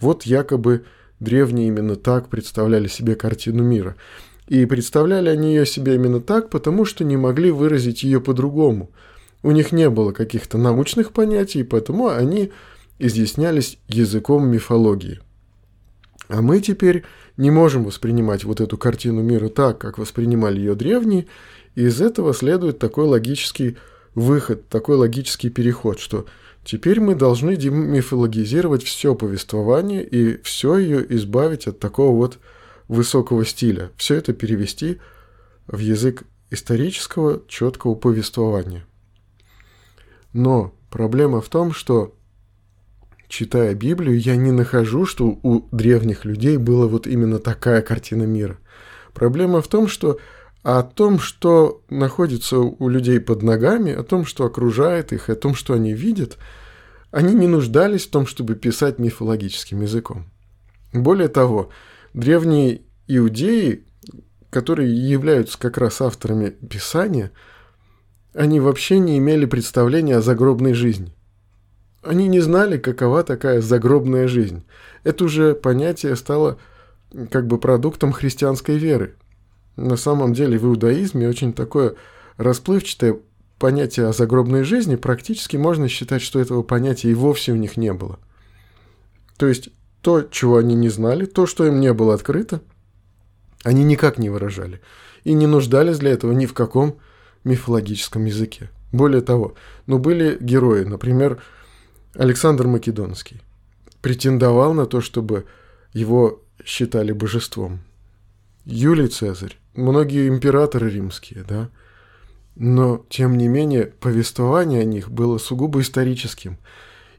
Вот 0.00 0.24
якобы 0.24 0.84
древние 1.20 1.68
именно 1.68 1.96
так 1.96 2.28
представляли 2.28 2.86
себе 2.86 3.16
картину 3.16 3.62
мира. 3.64 3.96
И 4.46 4.66
представляли 4.66 5.30
они 5.30 5.54
ее 5.54 5.66
себе 5.66 5.94
именно 5.94 6.20
так, 6.20 6.50
потому 6.50 6.84
что 6.84 7.02
не 7.02 7.16
могли 7.16 7.50
выразить 7.50 8.02
ее 8.02 8.20
по-другому. 8.20 8.90
У 9.42 9.50
них 9.50 9.72
не 9.72 9.90
было 9.90 10.12
каких-то 10.12 10.58
научных 10.58 11.12
понятий, 11.12 11.64
поэтому 11.64 12.08
они 12.08 12.52
изъяснялись 12.98 13.78
языком 13.88 14.48
мифологии. 14.48 15.20
А 16.28 16.40
мы 16.40 16.60
теперь 16.60 17.04
не 17.36 17.50
можем 17.50 17.84
воспринимать 17.84 18.44
вот 18.44 18.60
эту 18.60 18.78
картину 18.78 19.22
мира 19.22 19.48
так, 19.48 19.78
как 19.78 19.98
воспринимали 19.98 20.58
ее 20.58 20.74
древние, 20.74 21.26
и 21.74 21.82
из 21.82 22.00
этого 22.00 22.32
следует 22.32 22.78
такой 22.78 23.04
логический 23.06 23.76
выход, 24.14 24.68
такой 24.68 24.96
логический 24.96 25.50
переход, 25.50 25.98
что 25.98 26.26
теперь 26.64 27.00
мы 27.00 27.14
должны 27.14 27.56
демифологизировать 27.56 28.84
все 28.84 29.14
повествование 29.14 30.04
и 30.04 30.40
все 30.42 30.78
ее 30.78 31.04
избавить 31.14 31.66
от 31.66 31.78
такого 31.78 32.16
вот 32.16 32.38
высокого 32.88 33.44
стиля. 33.44 33.90
Все 33.96 34.14
это 34.14 34.32
перевести 34.32 34.98
в 35.66 35.78
язык 35.78 36.22
исторического 36.50 37.42
четкого 37.48 37.94
повествования. 37.94 38.86
Но 40.32 40.74
проблема 40.90 41.40
в 41.40 41.48
том, 41.48 41.72
что 41.72 42.14
читая 43.34 43.74
Библию, 43.74 44.20
я 44.20 44.36
не 44.36 44.52
нахожу, 44.52 45.06
что 45.06 45.26
у 45.26 45.66
древних 45.72 46.24
людей 46.24 46.56
была 46.56 46.86
вот 46.86 47.08
именно 47.08 47.40
такая 47.40 47.82
картина 47.82 48.22
мира. 48.22 48.58
Проблема 49.12 49.60
в 49.60 49.66
том, 49.66 49.88
что 49.88 50.20
о 50.62 50.82
том, 50.84 51.18
что 51.18 51.82
находится 51.90 52.58
у 52.58 52.88
людей 52.88 53.18
под 53.18 53.42
ногами, 53.42 53.92
о 53.92 54.04
том, 54.04 54.24
что 54.24 54.44
окружает 54.44 55.12
их, 55.12 55.28
о 55.28 55.34
том, 55.34 55.56
что 55.56 55.74
они 55.74 55.92
видят, 55.92 56.38
они 57.10 57.34
не 57.34 57.48
нуждались 57.48 58.06
в 58.06 58.10
том, 58.10 58.26
чтобы 58.26 58.54
писать 58.54 59.00
мифологическим 59.00 59.82
языком. 59.82 60.30
Более 60.92 61.28
того, 61.28 61.70
древние 62.14 62.82
иудеи, 63.08 63.84
которые 64.50 64.94
являются 64.94 65.58
как 65.58 65.76
раз 65.76 66.00
авторами 66.00 66.50
Писания, 66.50 67.32
они 68.32 68.60
вообще 68.60 69.00
не 69.00 69.18
имели 69.18 69.44
представления 69.44 70.18
о 70.18 70.22
загробной 70.22 70.72
жизни. 70.72 71.12
Они 72.04 72.28
не 72.28 72.40
знали, 72.40 72.78
какова 72.78 73.22
такая 73.22 73.60
загробная 73.60 74.28
жизнь. 74.28 74.64
Это 75.04 75.24
уже 75.24 75.54
понятие 75.54 76.16
стало 76.16 76.58
как 77.30 77.46
бы 77.46 77.58
продуктом 77.58 78.12
христианской 78.12 78.76
веры– 78.76 79.14
на 79.76 79.96
самом 79.96 80.34
деле 80.34 80.58
в 80.58 80.66
иудаизме 80.66 81.28
очень 81.28 81.52
такое 81.52 81.94
расплывчатое 82.36 83.18
понятие 83.58 84.06
о 84.06 84.12
загробной 84.12 84.62
жизни, 84.62 84.96
практически 84.96 85.56
можно 85.56 85.88
считать, 85.88 86.22
что 86.22 86.40
этого 86.40 86.62
понятия 86.62 87.10
и 87.10 87.14
вовсе 87.14 87.52
у 87.52 87.56
них 87.56 87.76
не 87.76 87.92
было. 87.92 88.18
То 89.36 89.46
есть 89.46 89.70
то, 90.00 90.22
чего 90.22 90.58
они 90.58 90.74
не 90.74 90.88
знали, 90.88 91.24
то, 91.24 91.46
что 91.46 91.66
им 91.66 91.80
не 91.80 91.92
было 91.92 92.14
открыто, 92.14 92.60
они 93.64 93.84
никак 93.84 94.18
не 94.18 94.30
выражали. 94.30 94.80
И 95.24 95.32
не 95.32 95.46
нуждались 95.46 95.98
для 95.98 96.10
этого 96.10 96.32
ни 96.32 96.46
в 96.46 96.52
каком 96.52 96.98
мифологическом 97.44 98.26
языке. 98.26 98.70
Более 98.92 99.22
того, 99.22 99.54
ну 99.86 99.98
были 99.98 100.36
герои, 100.40 100.84
например, 100.84 101.42
Александр 102.16 102.66
Македонский. 102.66 103.40
Претендовал 104.00 104.72
на 104.74 104.86
то, 104.86 105.00
чтобы 105.00 105.46
его 105.92 106.42
считали 106.64 107.12
божеством. 107.12 107.80
Юлий 108.64 109.08
Цезарь 109.08 109.58
многие 109.74 110.28
императоры 110.28 110.90
римские, 110.90 111.44
да, 111.46 111.70
но, 112.56 113.04
тем 113.08 113.36
не 113.36 113.48
менее, 113.48 113.86
повествование 113.86 114.82
о 114.82 114.84
них 114.84 115.10
было 115.10 115.38
сугубо 115.38 115.80
историческим. 115.80 116.58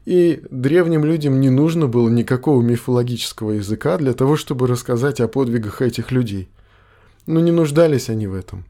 И 0.06 0.42
древним 0.50 1.04
людям 1.04 1.40
не 1.40 1.50
нужно 1.50 1.88
было 1.88 2.08
никакого 2.08 2.62
мифологического 2.62 3.52
языка 3.52 3.98
для 3.98 4.14
того, 4.14 4.36
чтобы 4.36 4.66
рассказать 4.66 5.20
о 5.20 5.28
подвигах 5.28 5.82
этих 5.82 6.10
людей. 6.10 6.48
Но 7.26 7.40
не 7.40 7.50
нуждались 7.50 8.08
они 8.08 8.28
в 8.28 8.34
этом. 8.34 8.64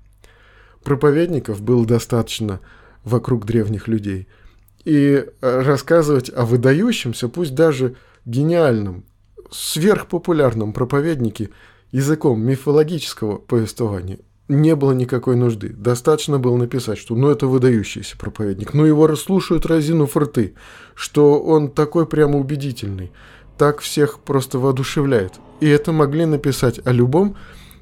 Проповедников 0.83 1.63
было 1.63 1.87
достаточно 1.87 2.61
вокруг 3.05 3.45
древних 3.45 3.87
людей. 3.87 4.27
И 4.87 5.27
рассказывать 5.43 6.31
о 6.35 6.47
выдающемся, 6.47 7.29
пусть 7.29 7.55
даже 7.55 7.97
гениальном, 8.25 9.05
сверхпопулярном 9.51 10.73
проповеднике– 10.73 11.51
языком 11.93 12.41
мифологического 12.43 13.39
повествования 13.39 14.19
не 14.49 14.77
было 14.77 14.93
никакой 14.93 15.35
нужды. 15.35 15.71
Достаточно 15.71 16.39
было 16.39 16.57
написать, 16.57 16.99
что 16.99 17.17
ну 17.17 17.31
это 17.31 17.47
выдающийся 17.47 18.17
проповедник, 18.17 18.75
ну 18.75 18.85
его 18.85 19.07
расслушают 19.07 19.67
разину 19.67 20.09
рты, 20.15 20.55
что 20.95 21.41
он 21.41 21.71
такой 21.71 22.07
прямо 22.07 22.39
убедительный, 22.39 23.13
так 23.59 23.81
всех 23.81 24.21
просто 24.21 24.59
воодушевляет. 24.59 25.41
И 25.61 25.69
это 25.69 25.91
могли 25.91 26.27
написать 26.27 26.81
о 26.85 26.93
любом 26.93 27.37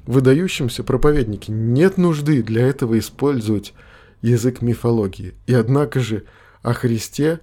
выдающемся 0.07 0.83
проповеднике. 0.83 1.51
Нет 1.51 1.97
нужды 1.97 2.41
для 2.41 2.65
этого 2.65 2.97
использовать 2.97 3.73
язык 4.21 4.61
мифологии. 4.61 5.35
И 5.45 5.53
однако 5.53 5.99
же 5.99 6.23
о 6.65 6.73
Христе 6.73 7.39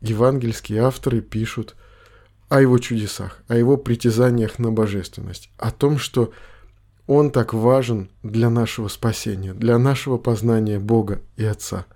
евангельские 0.00 0.82
авторы 0.82 1.20
пишут– 1.20 1.76
о 2.50 2.60
его 2.60 2.78
чудесах, 2.78 3.38
о 3.46 3.56
его 3.56 3.76
притязаниях 3.76 4.58
на 4.58 4.72
божественность, 4.72 5.50
о 5.56 5.70
том, 5.70 5.98
что 5.98 6.32
он 7.06 7.30
так 7.30 7.54
важен 7.54 8.10
для 8.24 8.50
нашего 8.50 8.88
спасения, 8.88 9.54
для 9.54 9.78
нашего 9.78 10.18
познания 10.18 10.80
Бога 10.80 11.22
и 11.36 11.44
Отца. 11.44 11.86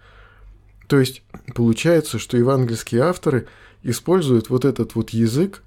То 0.86 1.00
есть 1.00 1.22
получается, 1.56 2.20
что 2.20 2.36
евангельские 2.36 3.02
авторы 3.02 3.48
используют 3.82 4.48
вот 4.48 4.64
этот 4.64 4.94
вот 4.94 5.10
язык, 5.10 5.64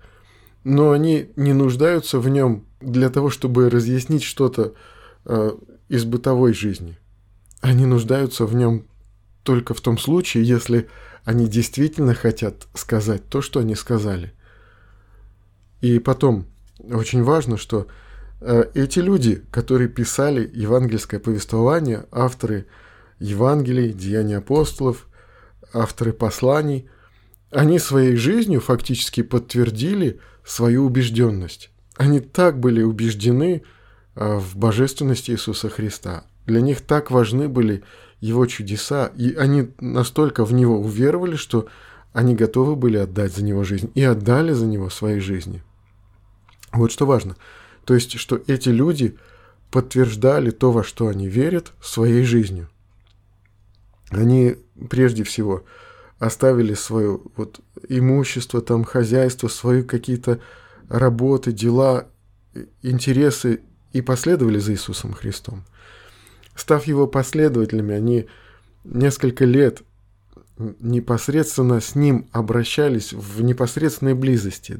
но 0.63 0.91
они 0.91 1.31
не 1.35 1.51
нуждаются 1.51 2.19
в 2.19 2.29
нем 2.29 2.65
для 2.79 3.09
того, 3.09 3.29
чтобы 3.29 3.69
разъяснить 3.69 4.23
что-то 4.23 4.73
э, 5.25 5.51
из 5.89 6.05
бытовой 6.05 6.53
жизни. 6.53 6.97
Они 7.59 7.85
нуждаются 7.85 8.45
в 8.45 8.55
нем 8.55 8.85
только 9.47 9.73
в 9.73 9.79
том 9.79 9.97
случае, 9.97 10.43
если 10.43 10.89
они 11.23 11.47
действительно 11.47 12.13
хотят 12.13 12.67
сказать 12.73 13.29
то, 13.29 13.41
что 13.41 13.61
они 13.61 13.75
сказали. 13.75 14.33
И 15.79 15.99
потом, 15.99 16.47
очень 16.83 17.23
важно, 17.23 17.55
что 17.55 17.87
э, 18.41 18.65
эти 18.73 18.99
люди, 18.99 19.45
которые 19.49 19.87
писали 19.87 20.51
евангельское 20.53 21.21
повествование, 21.21 22.07
авторы 22.11 22.67
Евангелий, 23.19 23.93
Деяний 23.93 24.35
апостолов, 24.35 25.07
авторы 25.73 26.11
посланий, 26.11 26.89
они 27.49 27.79
своей 27.79 28.17
жизнью 28.17 28.59
фактически 28.59 29.23
подтвердили 29.23 30.19
свою 30.43 30.85
убежденность. 30.85 31.69
Они 31.95 32.19
так 32.19 32.59
были 32.59 32.81
убеждены 32.81 33.63
э, 34.15 34.37
в 34.39 34.57
божественности 34.57 35.31
Иисуса 35.31 35.69
Христа. 35.69 36.25
Для 36.45 36.59
них 36.59 36.81
так 36.81 37.11
важны 37.11 37.47
были 37.47 37.85
его 38.19 38.45
чудеса, 38.45 39.11
и 39.15 39.33
они 39.33 39.69
настолько 39.79 40.45
в 40.45 40.53
него 40.53 40.79
уверовали, 40.79 41.35
что 41.35 41.67
они 42.13 42.35
готовы 42.35 42.75
были 42.75 42.97
отдать 42.97 43.35
за 43.35 43.43
него 43.43 43.63
жизнь 43.63 43.91
и 43.93 44.03
отдали 44.03 44.53
за 44.53 44.65
него 44.65 44.89
свои 44.89 45.19
жизни. 45.19 45.61
Вот 46.73 46.91
что 46.91 47.05
важно. 47.05 47.35
То 47.85 47.93
есть, 47.93 48.17
что 48.19 48.41
эти 48.47 48.69
люди 48.69 49.17
подтверждали 49.71 50.51
то, 50.51 50.71
во 50.71 50.83
что 50.83 51.07
они 51.07 51.27
верят, 51.27 51.73
своей 51.81 52.23
жизнью. 52.23 52.69
Они 54.09 54.55
прежде 54.89 55.23
всего 55.23 55.63
оставили 56.19 56.73
свое 56.73 57.19
вот 57.35 57.59
имущество, 57.87 58.61
там, 58.61 58.83
хозяйство, 58.83 59.47
свои 59.47 59.83
какие-то 59.83 60.39
работы, 60.89 61.51
дела, 61.51 62.07
интересы 62.81 63.61
и 63.93 64.01
последовали 64.01 64.59
за 64.59 64.73
Иисусом 64.73 65.13
Христом. 65.13 65.65
Став 66.57 66.85
его 66.87 67.05
последователями, 67.05 67.93
они 67.93 68.25
несколько 68.83 69.45
лет 69.45 69.83
непосредственно 70.57 71.79
с 71.79 71.93
ним 71.93 72.27
обращались 72.31 73.13
в 73.13 73.43
непосредственной 73.43 74.15
близости, 74.15 74.79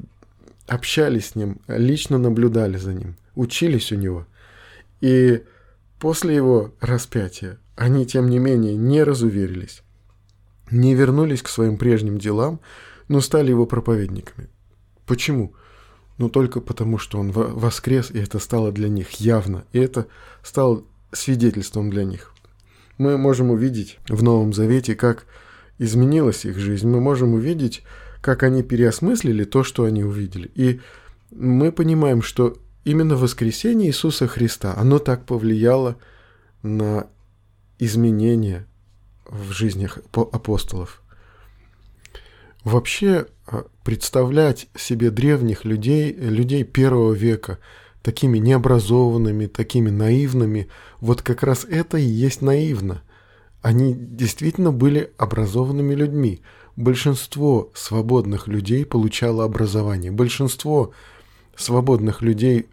общались 0.66 1.30
с 1.30 1.36
ним, 1.36 1.62
лично 1.68 2.18
наблюдали 2.18 2.78
за 2.78 2.96
ним, 2.96 3.16
учились 3.36 3.92
у 3.92 3.96
него. 3.96 4.26
И 5.02 5.44
после 6.00 6.36
его 6.36 6.74
распятия 6.82 7.60
они, 7.76 8.08
тем 8.08 8.28
не 8.28 8.40
менее, 8.40 8.76
не 8.76 9.04
разуверились, 9.04 9.84
не 10.72 10.96
вернулись 10.96 11.44
к 11.44 11.48
своим 11.48 11.78
прежним 11.78 12.18
делам, 12.18 12.60
но 13.08 13.22
стали 13.22 13.52
его 13.52 13.68
проповедниками. 13.68 14.50
Почему? 15.06 15.54
Ну, 16.18 16.30
только 16.30 16.60
потому, 16.60 16.98
что 16.98 17.20
он 17.20 17.32
воскрес, 17.32 18.10
и 18.10 18.18
это 18.18 18.40
стало 18.40 18.72
для 18.72 18.90
них 18.90 19.12
явно, 19.22 19.66
и 19.74 19.80
это 19.80 20.08
стало 20.42 20.84
свидетельством 21.18 21.90
для 21.90 22.04
них. 22.04 22.34
Мы 22.98 23.18
можем 23.18 23.52
увидеть 23.52 24.00
в 24.08 24.24
Новом 24.24 24.54
Завете, 24.54 24.96
как 24.96 25.26
изменилась 25.78 26.46
их 26.46 26.58
жизнь. 26.58 26.88
Мы 26.88 27.00
можем 27.00 27.34
увидеть, 27.34 27.84
как 28.22 28.44
они 28.44 28.64
переосмыслили 28.64 29.44
то, 29.44 29.64
что 29.64 29.84
они 29.84 30.04
увидели. 30.04 30.52
И 30.56 30.82
мы 31.32 31.72
понимаем, 31.72 32.22
что 32.22 32.58
именно 32.84 33.16
воскресение 33.16 33.90
Иисуса 33.90 34.28
Христа, 34.28 34.74
оно 34.76 35.00
так 35.00 35.26
повлияло 35.26 35.98
на 36.64 37.08
изменения 37.80 38.66
в 39.26 39.52
жизнях 39.52 40.00
апостолов. 40.14 41.04
Вообще 42.64 43.28
а, 43.46 43.66
представлять 43.84 44.68
себе 44.76 45.10
древних 45.10 45.64
людей, 45.64 46.12
людей 46.14 46.64
первого 46.64 47.14
века, 47.14 47.60
такими 48.08 48.38
необразованными, 48.38 49.48
такими 49.48 49.90
наивными, 49.90 50.70
вот 51.02 51.22
как 51.22 51.44
раз 51.44 51.66
это 51.66 51.98
и 51.98 52.06
есть 52.06 52.42
наивно. 52.42 53.04
Они 53.62 53.94
действительно 53.94 54.72
были 54.72 55.12
образованными 55.18 55.94
людьми. 55.94 56.40
Большинство 56.78 57.70
свободных 57.74 58.48
людей 58.48 58.86
получало 58.86 59.44
образование. 59.44 60.10
Большинство 60.10 60.94
свободных 61.58 62.22
людей 62.22 62.68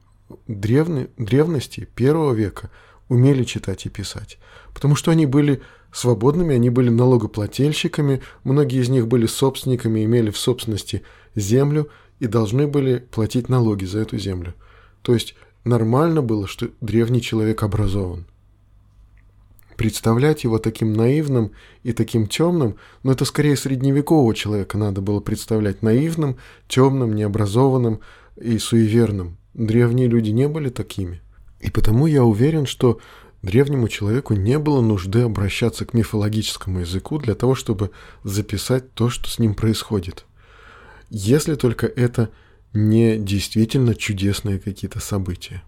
древны, 0.46 1.08
древности 1.18 1.88
первого 1.96 2.32
века 2.32 2.70
умели 3.08 3.42
читать 3.42 3.86
и 3.86 3.88
писать. 3.88 4.38
Потому 4.72 4.94
что 4.94 5.10
они 5.10 5.26
были 5.26 5.62
свободными, 5.92 6.54
они 6.54 6.70
были 6.70 6.90
налогоплательщиками, 6.90 8.20
многие 8.44 8.82
из 8.82 8.88
них 8.88 9.08
были 9.08 9.26
собственниками, 9.26 10.04
имели 10.04 10.30
в 10.30 10.38
собственности 10.38 11.02
землю 11.34 11.88
и 12.20 12.28
должны 12.28 12.68
были 12.68 12.98
платить 12.98 13.48
налоги 13.48 13.84
за 13.84 13.98
эту 13.98 14.16
землю. 14.16 14.54
То 15.04 15.12
есть 15.14 15.36
нормально 15.62 16.22
было, 16.22 16.48
что 16.48 16.70
древний 16.80 17.22
человек 17.22 17.62
образован. 17.62 18.24
Представлять 19.76 20.44
его 20.44 20.58
таким 20.58 20.92
наивным 20.92 21.52
и 21.84 21.92
таким 21.92 22.26
темным, 22.26 22.76
но 23.04 23.12
это 23.12 23.24
скорее 23.24 23.56
средневекового 23.56 24.34
человека 24.34 24.78
надо 24.78 25.00
было 25.00 25.20
представлять 25.20 25.82
наивным, 25.82 26.38
темным, 26.66 27.14
необразованным 27.14 28.00
и 28.36 28.58
суеверным. 28.58 29.36
Древние 29.52 30.08
люди 30.08 30.30
не 30.30 30.48
были 30.48 30.70
такими. 30.70 31.20
И 31.60 31.70
потому 31.70 32.06
я 32.06 32.24
уверен, 32.24 32.66
что 32.66 32.98
Древнему 33.44 33.88
человеку 33.88 34.32
не 34.32 34.58
было 34.58 34.80
нужды 34.80 35.20
обращаться 35.20 35.84
к 35.84 35.92
мифологическому 35.92 36.80
языку 36.80 37.18
для 37.18 37.34
того, 37.34 37.54
чтобы 37.54 37.90
записать 38.22 38.94
то, 38.94 39.10
что 39.10 39.28
с 39.28 39.38
ним 39.38 39.54
происходит. 39.54 40.24
Если 41.10 41.54
только 41.54 41.86
это 41.86 42.30
не 42.74 43.16
действительно 43.16 43.94
чудесные 43.94 44.58
какие-то 44.58 45.00
события. 45.00 45.62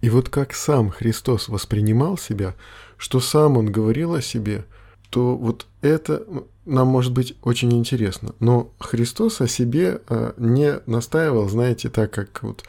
И 0.00 0.10
вот 0.10 0.28
как 0.28 0.54
сам 0.54 0.90
Христос 0.90 1.48
воспринимал 1.48 2.16
себя, 2.16 2.54
что 2.96 3.18
сам 3.18 3.56
он 3.56 3.72
говорил 3.72 4.14
о 4.14 4.22
себе, 4.22 4.64
то 5.10 5.36
вот 5.36 5.66
это 5.80 6.24
нам 6.66 6.86
может 6.86 7.12
быть 7.12 7.34
очень 7.42 7.72
интересно. 7.72 8.34
Но 8.38 8.70
Христос 8.78 9.40
о 9.40 9.48
себе 9.48 10.00
а, 10.06 10.34
не 10.36 10.80
настаивал, 10.86 11.48
знаете, 11.48 11.88
так 11.88 12.12
как 12.12 12.42
вот 12.42 12.64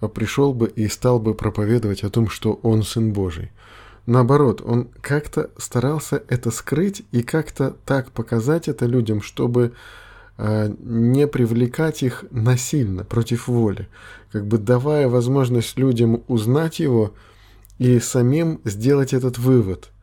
а 0.00 0.08
пришел 0.08 0.54
бы 0.54 0.68
и 0.68 0.88
стал 0.88 1.18
бы 1.18 1.34
проповедовать 1.34 2.04
о 2.04 2.10
том, 2.10 2.28
что 2.28 2.54
он 2.62 2.82
Сын 2.82 3.12
Божий. 3.12 3.50
Наоборот, 4.06 4.62
он 4.64 4.88
как-то 5.00 5.50
старался 5.58 6.22
это 6.28 6.50
скрыть 6.50 7.02
и 7.12 7.22
как-то 7.22 7.76
так 7.84 8.10
показать 8.12 8.68
это 8.68 8.86
людям, 8.86 9.20
чтобы 9.20 9.74
не 10.38 11.26
привлекать 11.26 12.02
их 12.02 12.24
насильно, 12.30 13.04
против 13.04 13.48
воли, 13.48 13.88
как 14.30 14.46
бы 14.46 14.58
давая 14.58 15.08
возможность 15.08 15.76
людям 15.78 16.22
узнать 16.28 16.78
его 16.78 17.14
и 17.78 17.98
самим 17.98 18.60
сделать 18.64 19.12
этот 19.12 19.38
вывод– 19.38 19.90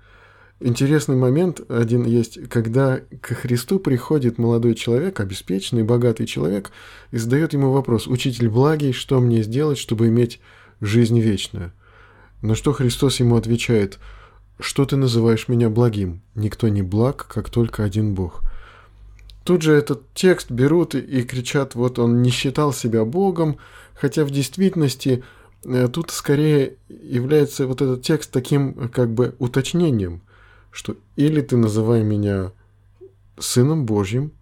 Интересный 0.61 1.17
момент 1.17 1.59
один 1.69 2.05
есть, 2.05 2.47
когда 2.47 3.01
к 3.21 3.33
Христу 3.33 3.77
приходит 3.77 4.37
молодой 4.37 4.73
человек, 4.73 5.19
обеспеченный, 5.19 5.83
богатый 5.83 6.25
человек, 6.25 6.71
и 7.11 7.17
задает 7.17 7.51
ему 7.51 7.71
вопрос, 7.71 8.07
«Учитель 8.07 8.47
благий, 8.47 8.93
что 8.93 9.19
мне 9.19 9.43
сделать, 9.43 9.77
чтобы 9.77 10.07
иметь 10.07 10.39
жизнь 10.79 11.19
вечную?» 11.19 11.73
На 12.41 12.55
что 12.55 12.71
Христос 12.71 13.19
ему 13.19 13.35
отвечает, 13.35 13.99
«Что 14.57 14.85
ты 14.85 14.95
называешь 14.95 15.49
меня 15.49 15.69
благим? 15.69 16.21
Никто 16.35 16.69
не 16.69 16.81
благ, 16.81 17.27
как 17.27 17.49
только 17.49 17.83
один 17.83 18.15
Бог». 18.15 18.41
Тут 19.45 19.61
же 19.61 19.71
этот 19.71 20.13
текст 20.13 20.51
берут 20.51 20.93
и, 20.95 21.23
кричат, 21.23 21.75
вот 21.75 21.97
он 21.99 22.21
не 22.21 22.31
считал 22.31 22.73
себя 22.73 23.05
Богом, 23.05 23.57
хотя 23.93 24.25
в 24.25 24.31
действительности 24.31 25.23
э, 25.63 25.87
тут 25.87 26.11
скорее 26.11 26.75
является 26.89 27.67
вот 27.67 27.81
этот 27.81 28.01
текст 28.01 28.31
таким 28.31 28.89
как 28.89 29.13
бы 29.13 29.35
уточнением– 29.39 30.21
что 30.75 30.97
или 31.15 31.39
ты 31.39 31.55
называй 31.55 32.03
меня 32.03 32.51
Сыном 33.39 33.85
Божьим, 33.85 34.33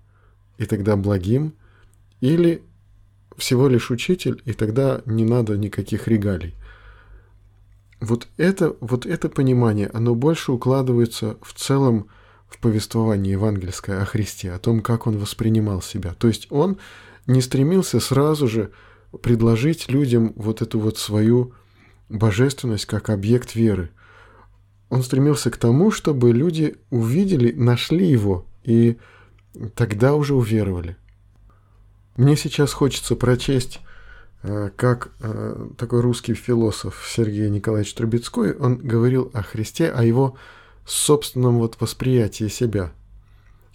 и 0.57 0.65
тогда 0.65 0.95
благим, 0.95 1.53
или 2.21 2.63
всего 3.37 3.67
лишь 3.67 3.91
учитель, 3.91 4.41
и 4.45 4.53
тогда 4.53 5.03
не 5.05 5.25
надо 5.25 5.57
никаких 5.57 6.07
регалий. 6.07 6.55
Вот 8.01 8.27
это, 8.37 8.75
вот 8.79 9.05
это 9.05 9.29
понимание, 9.29 9.91
оно 9.93 10.15
больше 10.15 10.51
укладывается 10.51 11.37
в 11.43 11.53
целом 11.53 12.07
в 12.53 12.59
повествование 12.59 13.33
евангельское 13.33 14.01
о 14.01 14.05
Христе, 14.05 14.51
о 14.51 14.59
том, 14.59 14.81
как 14.81 15.07
он 15.07 15.17
воспринимал 15.17 15.81
себя. 15.81 16.13
То 16.13 16.27
есть 16.27 16.47
он 16.49 16.77
не 17.27 17.41
стремился 17.41 17.99
сразу 17.99 18.47
же 18.47 18.71
предложить 19.21 19.89
людям 19.89 20.33
вот 20.35 20.61
эту 20.61 20.79
вот 20.79 20.97
свою 20.97 21.53
божественность 22.09 22.85
как 22.85 23.09
объект 23.09 23.55
веры– 23.55 23.89
он 24.93 25.01
стремился 25.01 25.49
к 25.49 25.57
тому, 25.57 25.89
чтобы 25.89 26.33
люди 26.33 26.75
увидели, 26.91 27.51
нашли 27.51 28.05
его 28.05 28.45
и 28.63 28.99
тогда 29.73 30.13
уже 30.13 30.35
уверовали. 30.35 30.97
Мне 32.15 32.35
сейчас 32.35 32.73
хочется 32.73 33.15
прочесть, 33.15 33.79
э, 34.43 34.69
как 34.75 35.09
э, 35.19 35.69
такой 35.79 36.01
русский 36.01 36.35
философ 36.35 37.03
Сергей 37.09 37.49
Николаевич 37.49 37.95
Трубецкой, 37.95 38.53
он 38.53 38.77
говорил 38.77 39.31
о 39.33 39.41
Христе, 39.41 39.89
о 39.89 40.03
его 40.03 40.37
собственном 40.85 41.59
вот 41.59 41.77
восприятии 41.79 42.47
себя. 42.47 42.91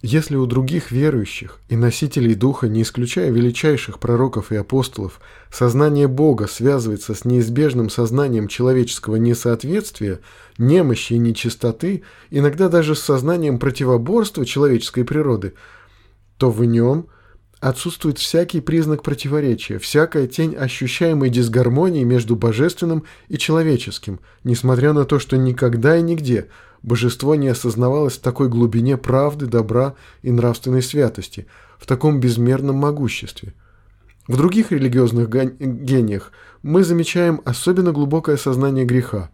Если 0.01 0.37
у 0.37 0.45
других 0.45 0.91
верующих 0.91 1.59
и 1.67 1.75
носителей 1.75 2.33
духа, 2.33 2.69
не 2.69 2.83
исключая 2.83 3.31
величайших 3.31 3.99
пророков 3.99 4.53
и 4.53 4.55
апостолов, 4.55 5.19
сознание 5.51 6.07
Бога 6.07 6.47
связывается 6.47 7.13
с 7.13 7.25
неизбежным 7.25 7.89
сознанием 7.89 8.47
человеческого 8.47 9.17
несоответствия, 9.17 10.21
немощи 10.57 11.13
и 11.13 11.17
нечистоты, 11.17 12.03
иногда 12.29 12.69
даже 12.69 12.95
с 12.95 13.01
сознанием 13.01 13.59
противоборства 13.59 14.45
человеческой 14.45 15.03
природы, 15.03 15.53
то 16.37 16.49
в 16.49 16.63
нем– 16.63 17.07
Отсутствует 17.59 18.17
всякий 18.17 18.61
признак 18.61 19.03
противоречия, 19.03 19.79
всякая 19.79 20.27
тень 20.27 20.55
ощущаемой 20.55 21.29
дисгармонии 21.29 22.05
между 22.05 22.37
божественным 22.37 23.03
и 23.27 23.37
человеческим, 23.37 24.21
несмотря 24.45 24.93
на 24.93 25.03
то, 25.03 25.19
что 25.19 25.35
никогда 25.35 25.97
и 25.97 26.01
нигде 26.01 26.47
божество 26.83 27.35
не 27.35 27.49
осознавалось 27.49 28.17
в 28.17 28.21
такой 28.21 28.47
глубине 28.47 28.95
правды, 28.95 29.45
добра 29.45 29.95
и 30.21 30.31
нравственной 30.31 30.81
святости, 30.81 31.47
в 31.77 31.85
таком 31.85 32.21
безмерном 32.21 32.77
могуществе. 32.77 33.53
В 34.25 34.37
других 34.37 34.71
религиозных 34.71 35.27
гениях 35.27 36.31
мы 36.63 36.85
замечаем 36.85 37.41
особенно 37.43 37.91
глубокое 37.91 38.37
сознание 38.37 38.85
греха. 38.85 39.31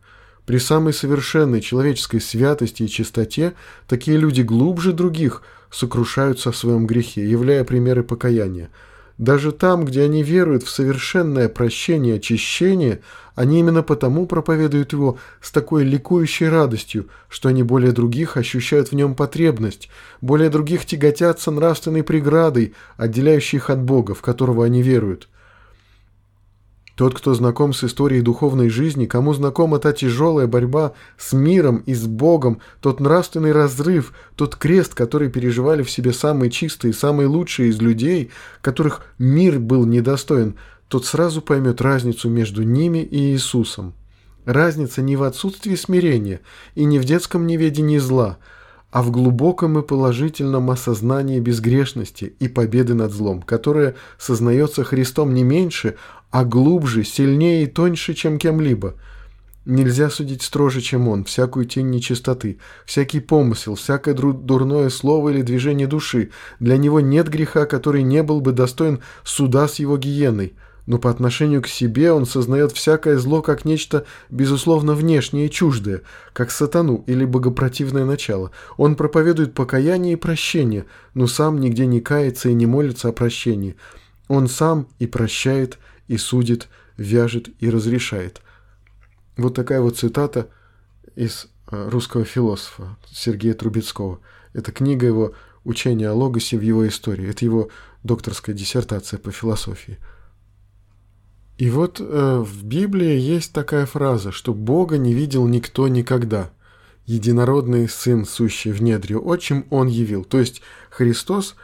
При 0.48 0.58
самой 0.58 0.94
совершенной 0.94 1.62
человеческой 1.62 2.22
святости 2.22 2.84
и 2.84 2.90
чистоте 2.90 3.54
такие 3.88 4.18
люди 4.18 4.42
глубже 4.42 4.94
других– 4.94 5.44
сокрушаются 5.76 6.52
в 6.52 6.58
своем 6.58 6.88
грехе, 6.88 7.30
являя 7.30 7.66
примеры 7.66 8.04
покаяния. 8.04 8.70
Даже 9.18 9.52
там, 9.52 9.86
где 9.86 10.04
они 10.04 10.24
веруют 10.24 10.64
в 10.64 10.70
совершенное 10.70 11.50
прощение, 11.50 12.16
очищение, 12.16 13.02
они 13.34 13.60
именно 13.60 13.84
потому 13.84 14.26
проповедуют 14.26 14.94
его 14.94 15.18
с 15.42 15.52
такой 15.52 15.84
ликующей 15.84 16.48
радостью, 16.48 17.08
что 17.28 17.50
они 17.50 17.64
более 17.64 17.92
других 17.92 18.38
ощущают 18.38 18.90
в 18.90 18.96
нем 18.96 19.16
потребность, 19.16 19.90
более 20.22 20.50
других 20.50 20.86
тяготятся 20.86 21.52
нравственной 21.52 22.04
преградой, 22.04 22.74
отделяющей 22.98 23.58
их 23.58 23.70
от 23.70 23.82
Бога, 23.82 24.16
в 24.16 24.22
которого 24.22 24.66
они 24.66 24.82
веруют. 24.82 25.28
Тот, 26.96 27.14
кто 27.14 27.34
знаком 27.34 27.74
с 27.74 27.84
историей 27.84 28.22
духовной 28.22 28.70
жизни, 28.70 29.06
кому 29.06 29.34
знакома 29.34 29.80
та 29.80 29.92
тяжелая 29.92 30.48
борьба 30.48 30.94
с 31.18 31.34
миром 31.34 31.84
и 31.86 31.94
с 31.94 32.06
Богом, 32.06 32.62
тот 32.80 33.02
нравственный 33.02 33.52
разрыв, 33.52 34.14
тот 34.38 34.56
крест, 34.56 34.94
который 34.94 35.30
переживали 35.30 35.84
в 35.84 35.92
себе 35.92 36.14
самые 36.14 36.50
чистые, 36.50 36.94
самые 36.94 37.28
лучшие 37.28 37.70
из 37.70 37.82
людей, 37.82 38.32
которых 38.62 39.04
мир 39.20 39.60
был 39.60 39.86
недостоин, 39.86 40.56
тот 40.88 41.06
сразу 41.06 41.42
поймет 41.42 41.82
разницу 41.82 42.30
между 42.30 42.64
ними 42.64 43.00
и 43.00 43.34
Иисусом. 43.34 43.94
Разница 44.46 45.02
не 45.02 45.18
в 45.18 45.24
отсутствии 45.24 45.76
смирения 45.76 46.40
и 46.76 46.86
не 46.86 47.00
в 47.00 47.04
детском 47.04 47.46
неведении 47.46 47.98
зла– 47.98 48.38
а 48.96 49.02
в 49.02 49.12
глубоком 49.12 49.78
и 49.78 49.82
положительном 49.82 50.72
осознании 50.72 51.42
безгрешности 51.42 52.34
и 52.40 52.48
победы 52.48 52.94
над 52.94 53.12
злом, 53.12 53.42
которое 53.42 53.96
сознается 54.18 54.86
Христом 54.86 55.34
не 55.34 55.44
меньше, 55.44 55.96
а 56.32 56.46
глубже, 56.46 57.04
сильнее 57.04 57.64
и 57.64 57.68
тоньше, 57.68 58.14
чем 58.14 58.38
кем-либо. 58.38 58.96
Нельзя 59.66 60.10
судить 60.10 60.44
строже, 60.44 60.80
чем 60.80 61.10
он, 61.10 61.26
всякую 61.26 61.66
тень 61.66 61.90
нечистоты, 61.90 62.58
всякий 62.86 63.20
помысел, 63.20 63.76
всякое 63.76 64.14
дурное 64.14 64.90
слово 64.90 65.32
или 65.32 65.42
движение 65.42 65.88
души. 65.88 66.30
Для 66.62 66.78
него 66.78 67.02
нет 67.02 67.28
греха, 67.28 67.66
который 67.66 68.02
не 68.02 68.24
был 68.24 68.40
бы 68.40 68.54
достоин 68.54 69.02
суда 69.26 69.68
с 69.68 69.76
его 69.76 69.98
гиеной– 69.98 70.54
но 70.86 71.00
по 71.00 71.10
отношению 71.10 71.62
к 71.62 71.68
себе 71.68 72.12
он 72.12 72.26
сознает 72.26 72.72
всякое 72.72 73.18
зло 73.18 73.42
как 73.42 73.66
нечто, 73.66 74.06
безусловно, 74.30 74.94
внешнее 74.94 75.48
и 75.48 75.52
чуждое, 75.52 76.02
как 76.34 76.52
сатану 76.52 77.04
или 77.08 77.26
богопротивное 77.26 78.06
начало. 78.06 78.52
Он 78.78 78.96
проповедует 78.96 79.54
покаяние 79.54 80.14
и 80.14 80.18
прощение, 80.18 80.86
но 81.14 81.28
сам 81.28 81.60
нигде 81.60 81.86
не 81.86 82.02
кается 82.02 82.50
и 82.50 82.54
не 82.54 82.66
молится 82.66 83.10
о 83.10 83.14
прощении. 83.14 83.76
Он 84.28 84.48
сам 84.48 84.88
и 85.00 85.08
прощает, 85.08 85.80
и 86.08 86.18
судит, 86.18 86.68
вяжет 86.98 87.50
и 87.60 87.70
разрешает. 87.70 88.42
Вот 89.38 89.56
такая 89.56 89.82
вот 89.82 89.98
цитата 89.98 90.50
из 91.16 91.48
э, 91.72 91.90
русского 91.90 92.26
философа 92.26 92.98
Сергея 93.12 93.54
Трубецкого. 93.54 94.20
Это 94.54 94.72
книга 94.72 95.08
его 95.08 95.34
«Учение 95.64 96.10
о 96.10 96.14
логосе 96.14 96.58
в 96.58 96.62
его 96.62 96.88
истории». 96.88 97.28
Это 97.28 97.44
его 97.44 97.70
докторская 98.04 98.56
диссертация 98.56 99.18
по 99.18 99.32
философии– 99.32 99.98
и 101.58 101.70
вот 101.70 102.02
э, 102.02 102.44
в 102.46 102.66
Библии 102.66 103.18
есть 103.18 103.54
такая 103.54 103.86
фраза, 103.86 104.32
что 104.32 104.54
Бога 104.54 104.98
не 104.98 105.14
видел 105.14 105.48
никто 105.48 105.88
никогда. 105.88 106.52
Единородный 107.06 107.88
Сын, 107.88 108.26
сущий 108.26 108.72
в 108.72 108.82
недре 108.82 109.18
отчим, 109.18 109.66
Он 109.70 109.88
явил. 109.88 110.26
То 110.26 110.40
есть 110.40 110.62
Христос 110.90 111.56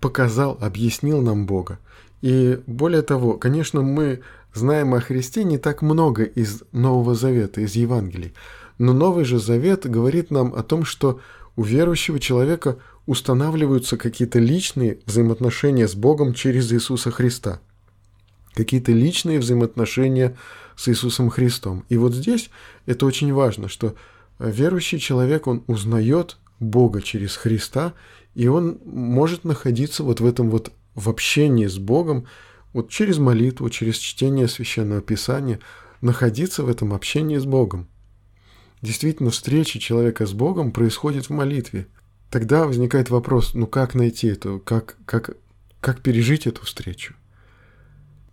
показал, 0.00 0.56
объяснил 0.60 1.20
нам 1.20 1.44
Бога. 1.44 1.78
И 2.22 2.60
более 2.66 3.02
того, 3.02 3.34
конечно, 3.34 3.82
мы 3.82 4.20
знаем 4.54 4.94
о 4.94 5.00
Христе 5.00 5.44
не 5.44 5.58
так 5.58 5.82
много 5.82 6.22
из 6.22 6.62
Нового 6.72 7.14
Завета, 7.14 7.60
из 7.60 7.74
Евангелий. 7.74 8.32
Но 8.78 8.94
Новый 8.94 9.26
же 9.26 9.38
Завет 9.38 9.88
говорит 9.88 10.30
нам 10.30 10.54
о 10.54 10.62
том, 10.62 10.86
что 10.86 11.20
у 11.56 11.62
верующего 11.62 12.18
человека 12.18 12.78
устанавливаются 13.04 13.98
какие-то 13.98 14.38
личные 14.38 14.98
взаимоотношения 15.04 15.88
с 15.88 15.94
Богом 15.94 16.32
через 16.32 16.72
Иисуса 16.72 17.10
Христа– 17.10 17.60
какие-то 18.54 18.92
личные 18.92 19.38
взаимоотношения 19.38 20.36
с 20.76 20.88
Иисусом 20.88 21.30
Христом. 21.30 21.84
И 21.88 21.96
вот 21.96 22.14
здесь 22.14 22.50
это 22.86 23.06
очень 23.06 23.32
важно, 23.32 23.68
что 23.68 23.94
верующий 24.38 24.98
человек, 24.98 25.46
он 25.46 25.62
узнает 25.66 26.38
Бога 26.58 27.02
через 27.02 27.36
Христа, 27.36 27.94
и 28.34 28.48
он 28.48 28.78
может 28.84 29.44
находиться 29.44 30.02
вот 30.02 30.20
в 30.20 30.26
этом 30.26 30.50
вот 30.50 30.72
в 30.94 31.08
общении 31.08 31.66
с 31.66 31.78
Богом, 31.78 32.26
вот 32.72 32.88
через 32.88 33.18
молитву, 33.18 33.68
через 33.70 33.96
чтение 33.96 34.48
Священного 34.48 35.00
Писания, 35.00 35.60
находиться 36.00 36.62
в 36.62 36.68
этом 36.68 36.94
общении 36.94 37.38
с 37.38 37.44
Богом. 37.44 37.88
Действительно, 38.82 39.30
встреча 39.30 39.78
человека 39.78 40.26
с 40.26 40.32
Богом 40.32 40.72
происходит 40.72 41.26
в 41.26 41.30
молитве. 41.30 41.86
Тогда 42.30 42.66
возникает 42.66 43.10
вопрос, 43.10 43.54
ну 43.54 43.66
как 43.66 43.94
найти 43.94 44.28
эту, 44.28 44.60
как, 44.64 44.96
как, 45.04 45.36
как 45.80 46.00
пережить 46.00 46.46
эту 46.46 46.64
встречу? 46.64 47.14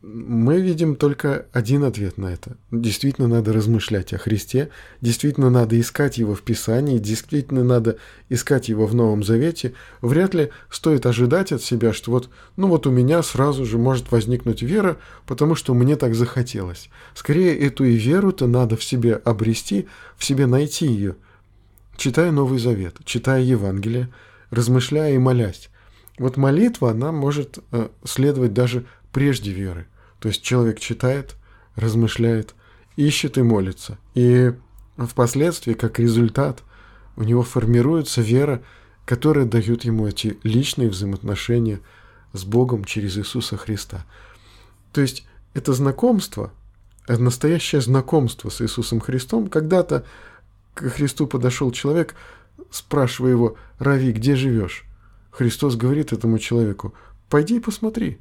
Мы 0.01 0.61
видим 0.61 0.95
только 0.95 1.47
один 1.53 1.83
ответ 1.83 2.17
на 2.17 2.27
это. 2.27 2.55
Действительно 2.71 3.27
надо 3.27 3.51
размышлять 3.51 4.13
о 4.13 4.19
Христе, 4.19 4.69
действительно 5.01 5.49
надо 5.49 5.79
искать 5.79 6.19
Его 6.19 6.35
в 6.35 6.43
Писании, 6.43 6.99
действительно 6.99 7.63
надо 7.63 7.97
искать 8.29 8.69
Его 8.69 8.85
в 8.85 8.93
Новом 8.93 9.23
Завете. 9.23 9.73
Вряд 10.01 10.35
ли 10.35 10.51
стоит 10.69 11.07
ожидать 11.07 11.51
от 11.51 11.63
себя, 11.63 11.93
что 11.93 12.11
вот, 12.11 12.29
ну 12.57 12.67
вот 12.67 12.85
у 12.85 12.91
меня 12.91 13.23
сразу 13.23 13.65
же 13.65 13.79
может 13.79 14.11
возникнуть 14.11 14.61
вера, 14.61 14.97
потому 15.25 15.55
что 15.55 15.73
мне 15.73 15.95
так 15.95 16.13
захотелось. 16.13 16.89
Скорее, 17.15 17.57
эту 17.57 17.83
и 17.83 17.95
веру-то 17.95 18.45
надо 18.45 18.77
в 18.77 18.83
себе 18.83 19.15
обрести, 19.15 19.87
в 20.15 20.23
себе 20.23 20.45
найти 20.45 20.85
ее, 20.85 21.15
читая 21.97 22.31
Новый 22.31 22.59
Завет, 22.59 22.97
читая 23.03 23.41
Евангелие, 23.41 24.09
размышляя 24.51 25.15
и 25.15 25.17
молясь. 25.17 25.69
Вот 26.19 26.35
молитва, 26.35 26.91
она 26.91 27.11
может 27.11 27.59
э, 27.71 27.89
следовать 28.03 28.53
даже 28.53 28.85
прежде 29.17 29.51
веры. 29.51 29.87
То 30.19 30.27
есть 30.27 30.43
человек 30.43 30.79
читает, 30.79 31.37
размышляет, 31.75 32.53
ищет 32.97 33.39
и 33.39 33.41
молится. 33.41 33.97
И 34.13 34.53
впоследствии, 34.95 35.73
как 35.73 35.97
результат, 35.97 36.61
у 37.15 37.23
него 37.23 37.41
формируется 37.41 38.21
вера, 38.21 38.61
которая 39.05 39.45
дает 39.45 39.85
ему 39.85 40.05
эти 40.05 40.37
личные 40.43 40.91
взаимоотношения 40.91 41.79
с 42.33 42.43
Богом 42.43 42.85
через 42.85 43.17
Иисуса 43.17 43.57
Христа. 43.57 44.05
То 44.93 45.01
есть 45.01 45.25
это 45.55 45.73
знакомство, 45.73 46.53
настоящее 47.07 47.81
знакомство 47.81 48.49
с 48.49 48.61
Иисусом 48.61 48.99
Христом. 48.99 49.47
Когда-то 49.47 50.05
к 50.75 50.87
Христу 50.91 51.25
подошел 51.25 51.71
человек, 51.71 52.13
спрашивая 52.69 53.31
его, 53.31 53.55
«Рави, 53.79 54.11
где 54.11 54.35
живешь?» 54.35 54.85
Христос 55.31 55.75
говорит 55.75 56.13
этому 56.13 56.37
человеку, 56.37 56.93
«Пойди 57.29 57.55
и 57.55 57.59
посмотри». 57.59 58.19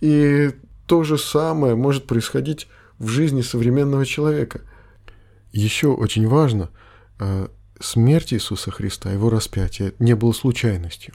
И 0.00 0.50
то 0.86 1.02
же 1.04 1.18
самое 1.18 1.74
может 1.74 2.06
происходить 2.06 2.68
в 2.98 3.08
жизни 3.08 3.42
современного 3.42 4.06
человека. 4.06 4.60
Еще 5.52 5.88
очень 5.88 6.26
важно, 6.28 6.70
э, 7.18 7.48
смерть 7.80 8.32
Иисуса 8.32 8.70
Христа, 8.70 9.10
его 9.10 9.30
распятие 9.30 9.94
не 9.98 10.14
было 10.14 10.32
случайностью. 10.32 11.14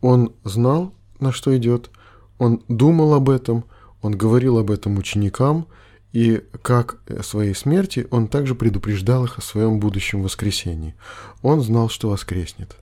Он 0.00 0.32
знал, 0.44 0.94
на 1.18 1.32
что 1.32 1.56
идет, 1.56 1.90
он 2.38 2.62
думал 2.68 3.14
об 3.14 3.28
этом, 3.28 3.64
он 4.02 4.16
говорил 4.16 4.58
об 4.58 4.70
этом 4.70 4.96
ученикам, 4.98 5.66
и 6.12 6.42
как 6.62 6.98
о 7.08 7.22
своей 7.22 7.54
смерти 7.54 8.08
он 8.10 8.26
также 8.26 8.54
предупреждал 8.54 9.26
их 9.26 9.38
о 9.38 9.42
своем 9.42 9.78
будущем 9.78 10.22
воскресении. 10.22 10.96
Он 11.42 11.60
знал, 11.60 11.88
что 11.88 12.08
воскреснет. 12.08 12.76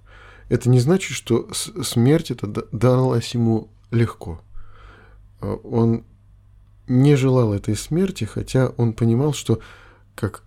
Это 0.48 0.70
не 0.70 0.80
значит, 0.80 1.14
что 1.14 1.48
смерть 1.52 2.30
это 2.30 2.46
далась 2.72 3.34
ему 3.34 3.68
легко– 3.90 4.40
он 5.40 6.04
не 6.88 7.16
желал 7.16 7.52
этой 7.52 7.76
смерти, 7.76 8.24
хотя 8.24 8.68
он 8.76 8.92
понимал, 8.92 9.32
что, 9.32 9.60
как 10.14 10.42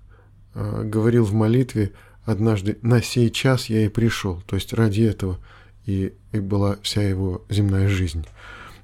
э, 0.54 0.84
говорил 0.84 1.24
в 1.24 1.34
молитве, 1.34 1.92
однажды 2.26 2.78
«на 2.82 3.02
сей 3.02 3.30
час 3.30 3.68
я 3.68 3.86
и 3.86 3.90
пришел», 3.90 4.42
то 4.48 4.56
есть 4.56 4.74
ради 4.74 5.04
этого 5.04 5.40
и, 5.86 6.14
и 6.32 6.40
была 6.40 6.78
вся 6.82 7.02
его 7.02 7.44
земная 7.50 7.88
жизнь. 7.88 8.26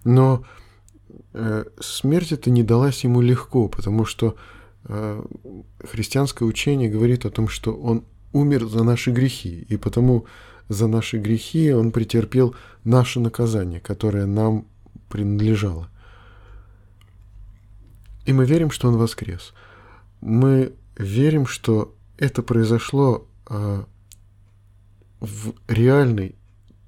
Но 0.03 0.45
э, 1.33 1.65
смерть 1.79 2.31
это 2.31 2.49
не 2.49 2.63
далась 2.63 3.03
ему 3.03 3.21
легко, 3.21 3.67
потому 3.67 4.05
что 4.05 4.35
э, 4.85 5.23
христианское 5.83 6.45
учение 6.45 6.89
говорит 6.89 7.25
о 7.25 7.31
том, 7.31 7.47
что 7.47 7.73
он 7.73 8.05
умер 8.33 8.67
за 8.67 8.83
наши 8.83 9.11
грехи, 9.11 9.65
и 9.67 9.77
потому 9.77 10.25
за 10.69 10.87
наши 10.87 11.17
грехи 11.17 11.71
он 11.71 11.91
претерпел 11.91 12.55
наше 12.83 13.19
наказание, 13.19 13.79
которое 13.79 14.25
нам 14.25 14.67
принадлежало. 15.09 15.89
И 18.27 18.33
мы 18.33 18.45
верим, 18.45 18.71
что 18.71 18.89
он 18.89 18.97
воскрес. 18.97 19.53
Мы 20.19 20.73
верим, 20.97 21.47
что 21.47 21.95
это 22.17 22.43
произошло 22.43 23.25
э, 23.49 23.83
в 25.21 25.53
реальной 25.69 26.35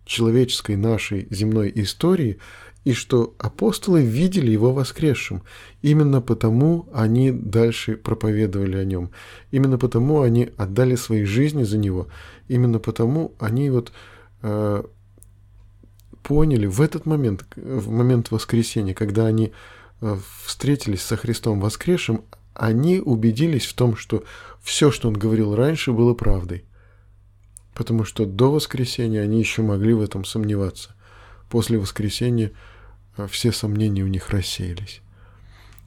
человеческой 0.03 0.75
нашей 0.75 1.27
земной 1.29 1.71
истории, 1.75 2.39
и 2.83 2.91
что 2.93 3.35
апостолы 3.37 4.03
видели 4.03 4.51
его 4.51 4.73
воскресшим. 4.73 5.43
Именно 5.81 6.21
потому 6.21 6.89
они 6.93 7.31
дальше 7.31 7.95
проповедовали 7.95 8.75
о 8.75 8.83
нем. 8.83 9.11
Именно 9.51 9.77
потому 9.77 10.21
они 10.21 10.49
отдали 10.57 10.95
свои 10.95 11.23
жизни 11.23 11.63
за 11.63 11.77
него. 11.77 12.07
Именно 12.49 12.79
потому 12.79 13.33
они 13.39 13.69
вот 13.69 13.93
э, 14.41 14.83
поняли 16.21 16.65
в 16.65 16.81
этот 16.81 17.05
момент, 17.05 17.45
в 17.55 17.89
момент 17.91 18.29
воскресения, 18.29 18.93
когда 18.93 19.25
они 19.25 19.53
встретились 20.45 21.01
со 21.01 21.17
Христом 21.17 21.59
воскресшим, 21.59 22.23
они 22.53 22.99
убедились 22.99 23.65
в 23.65 23.73
том, 23.73 23.95
что 23.95 24.23
все, 24.61 24.91
что 24.91 25.07
он 25.07 25.13
говорил 25.13 25.55
раньше, 25.55 25.91
было 25.91 26.13
правдой. 26.13 26.65
Потому 27.73 28.03
что 28.03 28.25
до 28.25 28.51
воскресения 28.51 29.21
они 29.21 29.39
еще 29.39 29.61
могли 29.61 29.93
в 29.93 30.01
этом 30.01 30.25
сомневаться. 30.25 30.95
После 31.49 31.79
воскресения 31.79 32.51
э, 33.17 33.27
все 33.29 33.51
сомнения 33.51 34.03
у 34.03 34.07
них 34.07 34.29
рассеялись. 34.29 35.01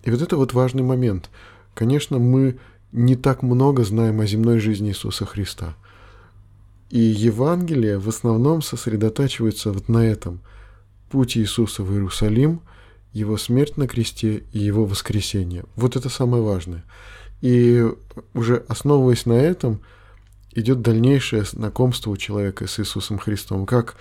И 0.04 0.10
вот 0.10 0.22
это 0.22 0.36
вот 0.36 0.52
важный 0.52 0.82
момент. 0.82 1.30
Конечно, 1.74 2.18
мы 2.18 2.58
не 2.92 3.16
так 3.16 3.42
много 3.42 3.84
знаем 3.84 4.20
о 4.20 4.26
земной 4.26 4.58
жизни 4.58 4.90
Иисуса 4.90 5.26
Христа. 5.26 5.76
И 6.90 6.98
Евангелие 6.98 7.98
в 7.98 8.08
основном 8.08 8.62
сосредотачивается 8.62 9.72
вот 9.72 9.88
на 9.88 10.06
этом. 10.06 10.40
Путь 11.10 11.36
Иисуса 11.36 11.82
в 11.82 11.92
Иерусалим, 11.92 12.60
Его 13.12 13.36
смерть 13.36 13.76
на 13.76 13.86
кресте 13.86 14.44
и 14.52 14.58
Его 14.58 14.84
воскресение. 14.84 15.64
Вот 15.76 15.96
это 15.96 16.08
самое 16.08 16.42
важное. 16.42 16.84
И 17.40 17.84
уже 18.34 18.64
основываясь 18.68 19.26
на 19.26 19.34
этом, 19.34 19.80
идет 20.54 20.82
дальнейшее 20.82 21.44
знакомство 21.44 22.10
у 22.10 22.16
человека 22.16 22.66
с 22.66 22.78
Иисусом 22.78 23.18
Христом, 23.18 23.66
как 23.66 23.96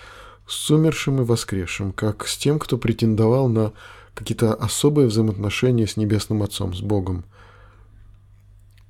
с 0.46 0.70
умершим 0.70 1.22
и 1.22 1.24
воскресшим, 1.24 1.92
как 1.92 2.26
с 2.26 2.36
тем, 2.36 2.58
кто 2.58 2.78
претендовал 2.78 3.48
на 3.48 3.72
какие-то 4.14 4.54
особые 4.54 5.08
взаимоотношения 5.08 5.86
с 5.86 5.96
Небесным 5.96 6.42
Отцом, 6.42 6.74
с 6.74 6.80
Богом. 6.80 7.24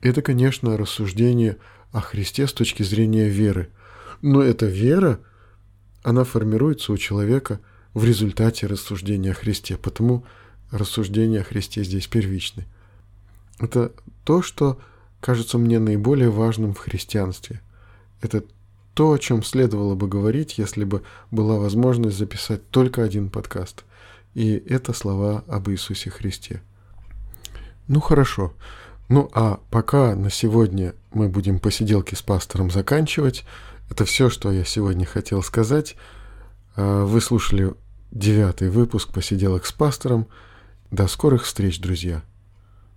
Это, 0.01 0.21
конечно, 0.23 0.77
рассуждение 0.77 1.59
о 1.93 2.01
Христе 2.01 2.47
с 2.47 2.53
точки 2.53 2.83
зрения 2.83 3.29
веры. 3.29 3.71
Но 4.21 4.43
эта 4.43 4.67
вера, 4.67 5.21
она 6.03 6.25
формируется 6.25 6.93
у 6.93 6.97
человека 6.97 7.61
в 7.95 8.05
результате 8.05 8.67
рассуждения 8.67 9.33
о 9.33 9.35
Христе, 9.35 9.77
потому 9.77 10.25
рассуждение 10.71 11.43
о 11.43 11.45
Христе 11.45 11.85
здесь 11.85 12.07
первичны. 12.07 12.67
Это 13.59 13.93
то, 14.25 14.43
что 14.43 14.81
кажется 15.21 15.59
мне 15.59 15.79
наиболее 15.79 16.31
важным 16.31 16.75
в 16.75 16.79
христианстве. 16.79 17.61
Это 18.21 18.45
то, 18.95 19.13
о 19.13 19.19
чем 19.19 19.43
следовало 19.43 19.95
бы 19.95 20.09
говорить, 20.09 20.59
если 20.59 20.85
бы 20.85 21.03
была 21.31 21.59
возможность 21.59 22.19
записать 22.19 22.69
только 22.71 23.03
один 23.03 23.31
подкаст. 23.31 23.85
И 24.35 24.55
это 24.55 24.93
слова 24.93 25.45
об 25.47 25.69
Иисусе 25.71 26.11
Христе. 26.11 26.63
Ну 27.89 28.01
хорошо. 28.01 28.55
Ну 29.09 29.31
а 29.35 29.61
пока 29.71 30.15
на 30.15 30.31
сегодня 30.31 30.95
мы 31.13 31.29
будем 31.29 31.59
посиделки 31.59 32.15
с 32.15 32.23
пастором 32.23 32.71
заканчивать. 32.71 33.45
Это 33.91 34.05
все, 34.05 34.31
что 34.31 34.51
я 34.51 34.65
сегодня 34.65 35.05
хотел 35.05 35.43
сказать. 35.43 35.97
А, 36.77 37.05
вы 37.05 37.21
слушали 37.21 37.75
девятый 38.13 38.69
выпуск 38.69 39.13
посиделок 39.13 39.67
с 39.67 39.73
пастором. 39.73 40.29
До 40.91 41.09
скорых 41.09 41.45
встреч, 41.45 41.81
друзья. 41.81 42.23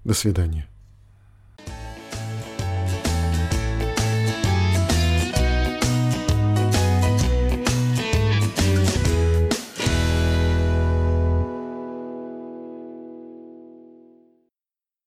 До 0.04 0.14
свидания. 0.14 0.68